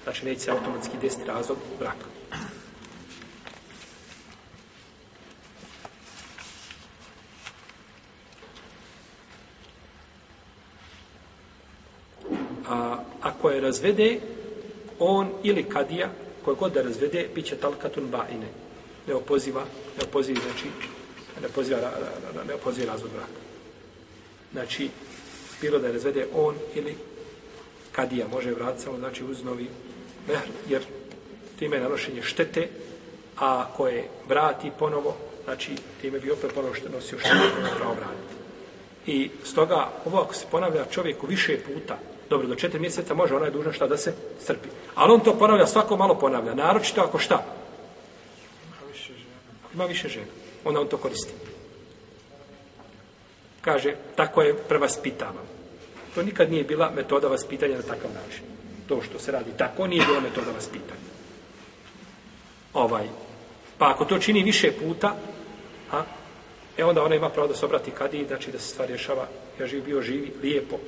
Znači 0.04 0.26
neće 0.26 0.42
se 0.42 0.52
automatski 0.52 0.98
desiti 1.02 1.28
razlog 1.28 1.58
braka. 1.80 2.06
ako 13.22 13.51
je 13.62 13.68
razvede, 13.68 14.20
on 15.00 15.30
ili 15.44 15.64
kadija, 15.64 16.10
koje 16.46 16.56
god 16.56 16.74
da 16.74 16.82
razvede, 16.82 17.28
bit 17.36 17.46
će 17.46 17.56
talkatun 17.56 18.12
ba'ine. 18.12 18.50
Ne 19.08 19.14
opoziva, 19.14 19.62
ne 19.98 20.04
opoziva, 20.04 20.42
znači, 20.42 20.66
ne 21.42 21.48
opoziva, 21.48 21.92
ne 22.48 22.54
opoziva 22.54 22.92
razvod 22.94 23.12
braka. 23.12 23.40
Znači, 24.52 24.90
bilo 25.62 25.80
da 25.80 25.88
je 25.88 25.94
razvede 25.94 26.28
on 26.34 26.56
ili 26.76 26.96
kadija, 27.92 28.28
može 28.28 28.52
vratiti 28.52 28.84
samo, 28.84 28.98
znači, 28.98 29.24
uz 29.24 29.44
novi 29.44 29.68
mehr, 30.28 30.48
jer 30.70 30.82
time 31.60 31.78
je 31.78 31.84
nanošenje 31.84 32.22
štete, 32.22 32.68
a 33.38 33.74
koje 33.78 34.08
vrati 34.28 34.72
ponovo, 34.80 35.18
znači, 35.44 35.72
time 36.02 36.20
bi 36.20 36.32
opet 36.32 36.52
ponovo 36.54 36.74
što 36.74 36.90
nosio 36.90 37.20
štete, 37.20 37.56
koje 37.56 37.76
pravo 37.78 37.94
vratiti. 37.94 38.36
I 39.06 39.30
stoga, 39.44 39.90
ovo 40.06 40.20
ako 40.20 40.34
se 40.34 40.46
ponavlja 40.52 40.86
čovjeku 40.86 41.28
više 41.28 41.60
puta, 41.60 41.98
dobro, 42.32 42.48
do 42.48 42.56
četiri 42.56 42.80
mjeseca 42.80 43.14
može, 43.14 43.36
ona 43.36 43.46
je 43.46 43.52
dužna 43.52 43.74
šta 43.74 43.88
da 43.88 43.98
se 43.98 44.14
strpi. 44.40 44.70
Ali 44.96 45.14
on 45.14 45.20
to 45.20 45.34
ponavlja, 45.36 45.68
svako 45.68 45.98
malo 45.98 46.16
ponavlja, 46.16 46.56
naročito 46.56 47.02
ako 47.02 47.20
šta? 47.20 47.44
Ima 49.74 49.86
više 49.86 50.08
žena, 50.08 50.32
onda 50.66 50.80
on 50.80 50.88
to 50.88 50.98
koristi. 50.98 51.34
Kaže, 53.62 53.96
tako 54.16 54.42
je 54.42 54.58
prevaspitavan. 54.58 55.46
To 56.16 56.24
nikad 56.24 56.52
nije 56.52 56.64
bila 56.64 56.92
metoda 56.96 57.28
vaspitanja 57.28 57.76
na 57.76 57.82
takav 57.82 58.12
način. 58.12 58.44
To 58.88 59.02
što 59.02 59.20
se 59.20 59.32
radi 59.32 59.52
tako 59.58 59.88
nije 59.88 60.06
bila 60.06 60.20
metoda 60.20 60.52
vaspitanja. 60.52 61.12
Ovaj. 62.74 63.08
Pa 63.78 63.92
ako 63.92 64.06
to 64.06 64.20
čini 64.20 64.44
više 64.44 64.72
puta, 64.72 65.16
a, 65.92 66.04
e 66.78 66.84
onda 66.84 67.04
ona 67.04 67.16
ima 67.16 67.30
pravo 67.30 67.48
da 67.48 67.56
se 67.56 67.66
obrati 67.66 67.92
kadi, 67.92 68.26
znači 68.28 68.52
da 68.52 68.60
se 68.60 68.68
stvar 68.68 68.88
rješava, 68.88 69.28
ja 69.60 69.68
živ 69.68 69.84
bio 69.86 70.02
živi, 70.02 70.34
lijepo, 70.42 70.80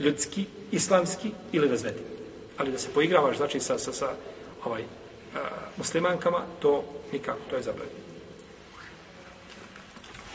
ljudski, 0.00 0.46
islamski 0.72 1.30
ili 1.52 1.68
razvedi. 1.68 2.00
Ali 2.56 2.72
da 2.72 2.78
se 2.78 2.88
poigravaš, 2.94 3.36
znači, 3.36 3.60
sa, 3.60 3.78
sa, 3.78 3.92
sa 3.92 4.08
ovaj, 4.64 4.82
a, 4.82 5.38
muslimankama, 5.76 6.44
to 6.60 6.84
nikako, 7.12 7.38
to 7.50 7.56
je 7.56 7.62
zabranjeno. 7.62 7.98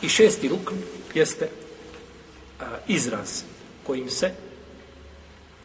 I 0.02 0.08
šesti 0.08 0.48
rukn 0.48 0.74
jeste 1.14 1.48
a, 2.60 2.64
izraz 2.88 3.42
kojim 3.86 4.10
se 4.10 4.30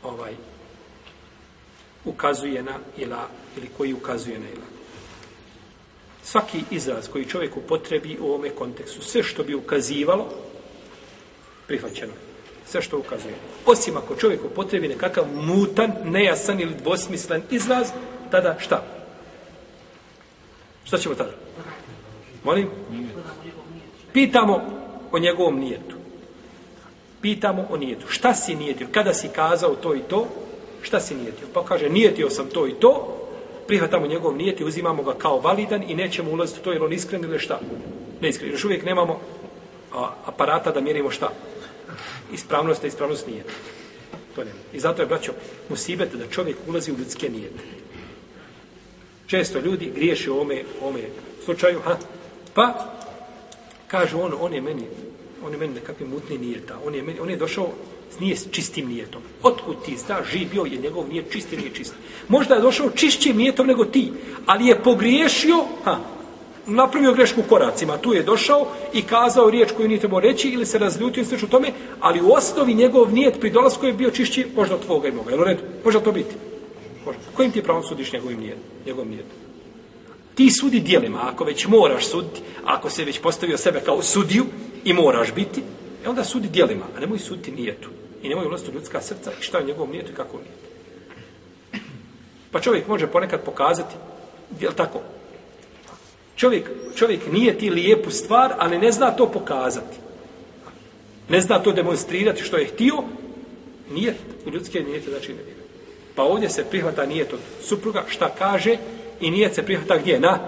ovaj 0.03 0.33
ukazuje 2.05 2.63
na 2.63 2.79
ila 2.97 3.27
ili 3.57 3.69
koji 3.77 3.93
ukazuje 3.93 4.39
na 4.39 4.49
ila. 4.49 4.65
Svaki 6.23 6.63
izraz 6.71 7.07
koji 7.07 7.25
čovjek 7.25 7.57
upotrebi 7.57 8.17
u 8.19 8.25
ovome 8.25 8.49
kontekstu, 8.49 9.01
sve 9.01 9.23
što 9.23 9.43
bi 9.43 9.55
ukazivalo, 9.55 10.29
prihvaćeno. 11.67 12.13
Sve 12.73 12.81
što 12.81 12.97
ukazuje. 12.97 13.33
Osim 13.65 13.97
ako 13.97 14.15
čovjek 14.15 14.45
upotrebi 14.45 14.87
nekakav 14.87 15.25
mutan, 15.35 15.91
nejasan 16.03 16.59
ili 16.59 16.75
dvosmislen 16.83 17.41
izraz, 17.51 17.87
tada 18.31 18.55
šta? 18.59 18.83
Šta 20.83 20.97
ćemo 20.97 21.15
tada? 21.15 21.31
Molim? 22.43 22.69
Pitamo 24.13 24.61
o 25.11 25.19
njegovom 25.19 25.59
nijetu. 25.59 25.95
Pitamo 27.21 27.67
o 27.69 27.77
nijetu. 27.77 28.07
Šta 28.09 28.33
si 28.33 28.55
nijetio? 28.55 28.87
Kada 28.91 29.13
si 29.13 29.27
kazao 29.27 29.75
to 29.75 29.95
i 29.95 29.99
to? 29.99 30.27
Šta 30.81 30.99
si 30.99 31.15
nijetio? 31.15 31.47
Pa 31.53 31.65
kaže, 31.65 31.89
nijetio 31.89 32.29
sam 32.29 32.49
to 32.49 32.67
i 32.67 32.73
to, 32.73 33.17
prihvatamo 33.67 34.07
njegov 34.07 34.37
nijet 34.37 34.59
i 34.59 34.65
uzimamo 34.65 35.03
ga 35.03 35.13
kao 35.13 35.39
validan 35.39 35.83
i 35.87 35.95
nećemo 35.95 36.31
ulaziti 36.31 36.59
u 36.59 36.63
to, 36.63 36.71
jer 36.71 36.83
on 36.83 36.93
iskren 36.93 37.23
ili 37.23 37.39
šta? 37.39 37.59
Neiskren. 38.21 38.51
Još 38.51 38.65
uvijek 38.65 38.85
nemamo 38.85 39.19
a, 39.93 40.09
aparata 40.25 40.71
da 40.71 40.81
mjerimo 40.81 41.11
šta? 41.11 41.29
Ispravnost, 42.33 42.83
a 42.83 42.87
ispravnost 42.87 43.27
nije. 43.27 43.43
To 44.35 44.43
nema. 44.43 44.59
I 44.73 44.79
zato 44.79 45.01
je, 45.01 45.05
braćo, 45.05 45.31
musibete 45.69 46.17
da 46.17 46.27
čovjek 46.27 46.57
ulazi 46.67 46.91
u 46.91 46.97
ljudske 46.97 47.29
nijete. 47.29 47.63
Često 49.27 49.59
ljudi 49.59 49.91
griješe 49.95 50.31
u 50.31 50.41
ome, 50.41 50.61
u 50.81 50.93
slučaju, 51.45 51.79
ha? 51.79 51.97
pa 52.53 52.93
kažu 53.87 54.19
on, 54.19 54.33
on 54.39 54.53
je 54.53 54.61
meni, 54.61 54.83
on 55.45 55.51
je 55.51 55.57
meni 55.57 55.73
nekakve 55.73 56.05
mutne 56.05 56.37
nijeta, 56.37 56.79
on 56.85 56.95
je, 56.95 57.01
meni, 57.03 57.19
on 57.19 57.29
je 57.29 57.35
došao 57.35 57.69
nije 58.19 58.35
s 58.35 58.47
čistim 58.51 58.87
nijetom. 58.87 59.21
Otkud 59.41 59.75
ti 59.85 59.97
zna, 59.97 60.19
živio 60.31 60.63
je 60.63 60.77
njegov 60.77 61.07
nije 61.09 61.23
čisti, 61.31 61.57
nije 61.57 61.73
čist. 61.73 61.93
Možda 62.27 62.55
je 62.55 62.61
došao 62.61 62.89
čišćim 62.89 63.37
nijetom 63.37 63.67
nego 63.67 63.85
ti, 63.85 64.11
ali 64.45 64.67
je 64.67 64.83
pogriješio, 64.83 65.65
ha, 65.83 65.99
napravio 66.65 67.13
grešku 67.13 67.41
u 67.41 67.49
koracima. 67.49 67.97
Tu 67.97 68.13
je 68.13 68.23
došao 68.23 68.67
i 68.93 69.01
kazao 69.01 69.49
riječ 69.49 69.71
koju 69.71 69.87
nije 69.87 69.99
trebao 69.99 70.19
reći 70.19 70.49
ili 70.49 70.65
se 70.65 70.79
razljutio 70.79 71.23
i 71.23 71.45
u 71.45 71.47
tome, 71.47 71.71
ali 71.99 72.21
u 72.21 72.31
osnovi 72.31 72.73
njegov 72.73 73.13
nijet 73.13 73.39
pri 73.39 73.49
dolasku 73.49 73.85
je 73.85 73.93
bio 73.93 74.11
čišći 74.11 74.47
možda 74.55 74.75
od 74.75 74.85
tvoga 74.85 75.07
i 75.07 75.11
moga. 75.11 75.31
Jel 75.31 75.41
u 75.41 75.43
redu? 75.43 75.61
Može 75.85 76.03
to 76.03 76.11
biti? 76.11 76.35
Može. 77.05 77.17
Kojim 77.35 77.51
ti 77.51 77.63
pravom 77.63 77.83
sudiš 77.83 78.13
njegovim 78.13 78.39
nijet? 78.39 78.57
Njegov 78.85 79.07
nijet? 79.07 79.25
Ti 80.35 80.51
sudi 80.51 80.79
dijelima, 80.79 81.19
ako 81.33 81.43
već 81.43 81.67
moraš 81.67 82.07
suditi, 82.07 82.41
ako 82.65 82.89
se 82.89 83.05
već 83.05 83.19
postavio 83.19 83.57
sebe 83.57 83.81
kao 83.85 84.01
sudiju 84.01 84.45
i 84.83 84.93
moraš 84.93 85.33
biti, 85.33 85.61
e 86.05 86.09
onda 86.09 86.23
sudi 86.23 86.47
dijelima, 86.47 86.85
a 86.97 86.99
nemoj 86.99 87.19
suditi 87.19 87.51
nijetu. 87.51 87.89
I 88.23 88.29
nemoj 88.29 88.45
ulaziti 88.45 88.71
u 88.71 88.73
ljudska 88.73 89.01
srca 89.01 89.31
i 89.39 89.43
šta 89.43 89.57
je 89.57 89.65
njegovom 89.65 89.91
nijetu 89.91 90.11
i 90.11 90.15
kako 90.15 90.37
nije. 90.37 90.51
Pa 92.51 92.59
čovjek 92.59 92.87
može 92.87 93.07
ponekad 93.07 93.43
pokazati, 93.43 93.95
je 94.59 94.75
tako? 94.75 94.99
Čovjek, 96.35 96.69
čovjek 96.95 97.31
nije 97.31 97.57
ti 97.57 97.69
lijepu 97.69 98.11
stvar, 98.11 98.53
ali 98.57 98.77
ne 98.77 98.91
zna 98.91 99.11
to 99.11 99.31
pokazati. 99.31 99.97
Ne 101.29 101.41
zna 101.41 101.59
to 101.59 101.71
demonstrirati 101.71 102.43
što 102.43 102.57
je 102.57 102.65
htio, 102.65 103.03
nije 103.91 104.15
u 104.45 104.49
ljudske 104.49 104.79
nijete, 104.79 105.09
znači 105.09 105.29
ne 105.29 105.43
vjeruje. 105.43 105.65
Pa 106.15 106.23
ovdje 106.23 106.49
se 106.49 106.65
prihvata 106.69 107.05
nijet 107.05 107.33
od 107.33 107.39
supruga, 107.61 108.03
šta 108.07 108.29
kaže, 108.37 108.77
i 109.21 109.31
nijet 109.31 109.55
se 109.55 109.63
prihvata 109.63 109.97
gdje? 109.97 110.19
Na? 110.19 110.39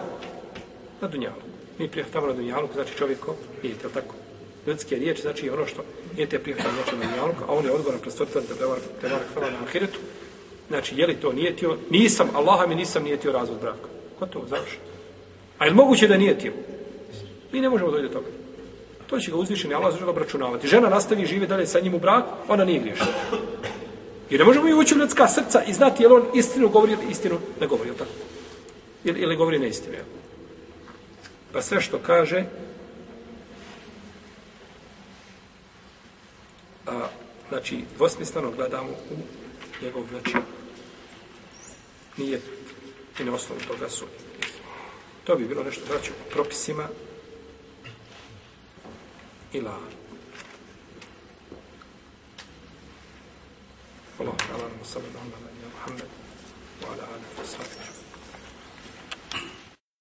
Na 1.02 1.08
dunjalu. 1.08 1.42
Mi 1.80 1.90
prihvatamo 1.90 2.28
na 2.28 2.34
dunjalu, 2.34 2.68
znači 2.74 2.98
čovjeko 2.98 3.36
nijet, 3.64 3.84
je 3.84 3.90
tako? 3.94 4.16
Ljudske 4.68 4.96
riječi, 4.96 5.22
znači 5.22 5.50
ono 5.50 5.66
što 5.66 5.84
nije 6.16 6.30
te 6.30 6.40
prihvata 6.40 6.70
znači 6.76 6.96
na 6.96 7.12
dunjalu, 7.12 7.34
a 7.48 7.54
on 7.54 7.66
je 7.66 7.72
odgovoran 7.72 8.02
predstavitelj 8.02 8.44
te 9.02 9.10
barak 9.10 9.28
hvala 9.34 9.50
na 9.50 9.58
ahiretu. 9.68 10.00
Znači, 10.68 10.96
je 10.98 11.08
li 11.08 11.16
to 11.16 11.34
nijetio? 11.34 11.78
Nisam, 11.90 12.30
Allaha 12.34 12.68
mi 12.68 12.76
nisam 12.76 13.04
nijetio 13.04 13.32
razvod 13.32 13.60
braka. 13.62 13.88
Ko 14.20 14.26
to? 14.26 14.46
A 15.58 15.66
je 15.66 15.72
li 15.72 15.76
moguće 15.76 16.08
da 16.08 16.18
nijetio? 16.18 16.54
Mi 17.52 17.62
ne 17.62 17.70
možemo 17.70 17.92
dojde 17.92 18.08
do 18.08 18.14
toga. 18.14 18.28
To 19.08 19.20
će 19.20 19.32
ga 19.32 19.38
uzvišeni 19.38 19.74
Allah 19.74 19.94
zažele 19.94 20.12
obračunavati. 20.12 20.68
Žena 20.68 20.90
nastavi 20.90 21.26
žive 21.26 21.28
živi 21.28 21.48
dalje 21.48 21.68
sa 21.68 21.80
njim 21.80 21.94
u 21.94 22.00
braku, 22.00 22.30
ona 22.48 22.66
nije 22.66 22.80
griješna. 22.80 23.06
Jer 24.30 24.40
ne 24.40 24.46
možemo 24.46 24.68
i 24.68 24.74
ući 24.74 24.96
u 24.96 24.98
ljudska 24.98 25.28
srca 25.28 25.64
i 25.64 25.74
znati 25.74 26.04
je 26.04 26.10
li 26.10 26.16
on 26.16 26.24
istinu 26.34 26.70
govori 26.70 26.92
ili 26.94 27.12
istinu 27.12 27.40
ne 27.62 27.68
govori, 27.68 27.90
ili 27.90 27.98
tako? 27.98 28.12
Ili, 29.04 29.20
ili 29.20 29.36
govori 29.36 29.60
neistinu, 29.60 29.94
jel? 29.94 30.06
Pa 31.54 31.62
sve 31.62 31.82
što 31.82 31.98
kaže, 31.98 32.44
a, 36.88 37.08
znači, 37.50 37.80
dvosmisleno 37.98 38.52
gledamo 38.52 38.90
u 38.90 39.16
njegov, 39.84 40.04
znači, 40.10 40.38
nije 42.18 42.42
i 43.20 43.24
na 43.24 43.34
osnovu 43.34 43.62
toga 43.68 43.90
su. 43.90 44.06
To 45.26 45.36
bi 45.36 45.46
bilo 45.48 45.64
nešto, 45.64 45.82
znači, 45.86 46.12
u 46.12 46.32
propisima. 46.32 46.88
Ila. 49.54 49.80
Allah 54.20 54.36
ta'ala 54.38 54.70
sallallahu 54.70 54.70
alaihi 54.70 54.80
wa 54.80 54.86
sallam 54.86 55.36
Muhammed 55.74 56.10
wa 56.82 56.88
ala 56.88 57.04
Allah, 57.04 57.20
Allah, 57.38 57.60
Allah, 57.60 57.95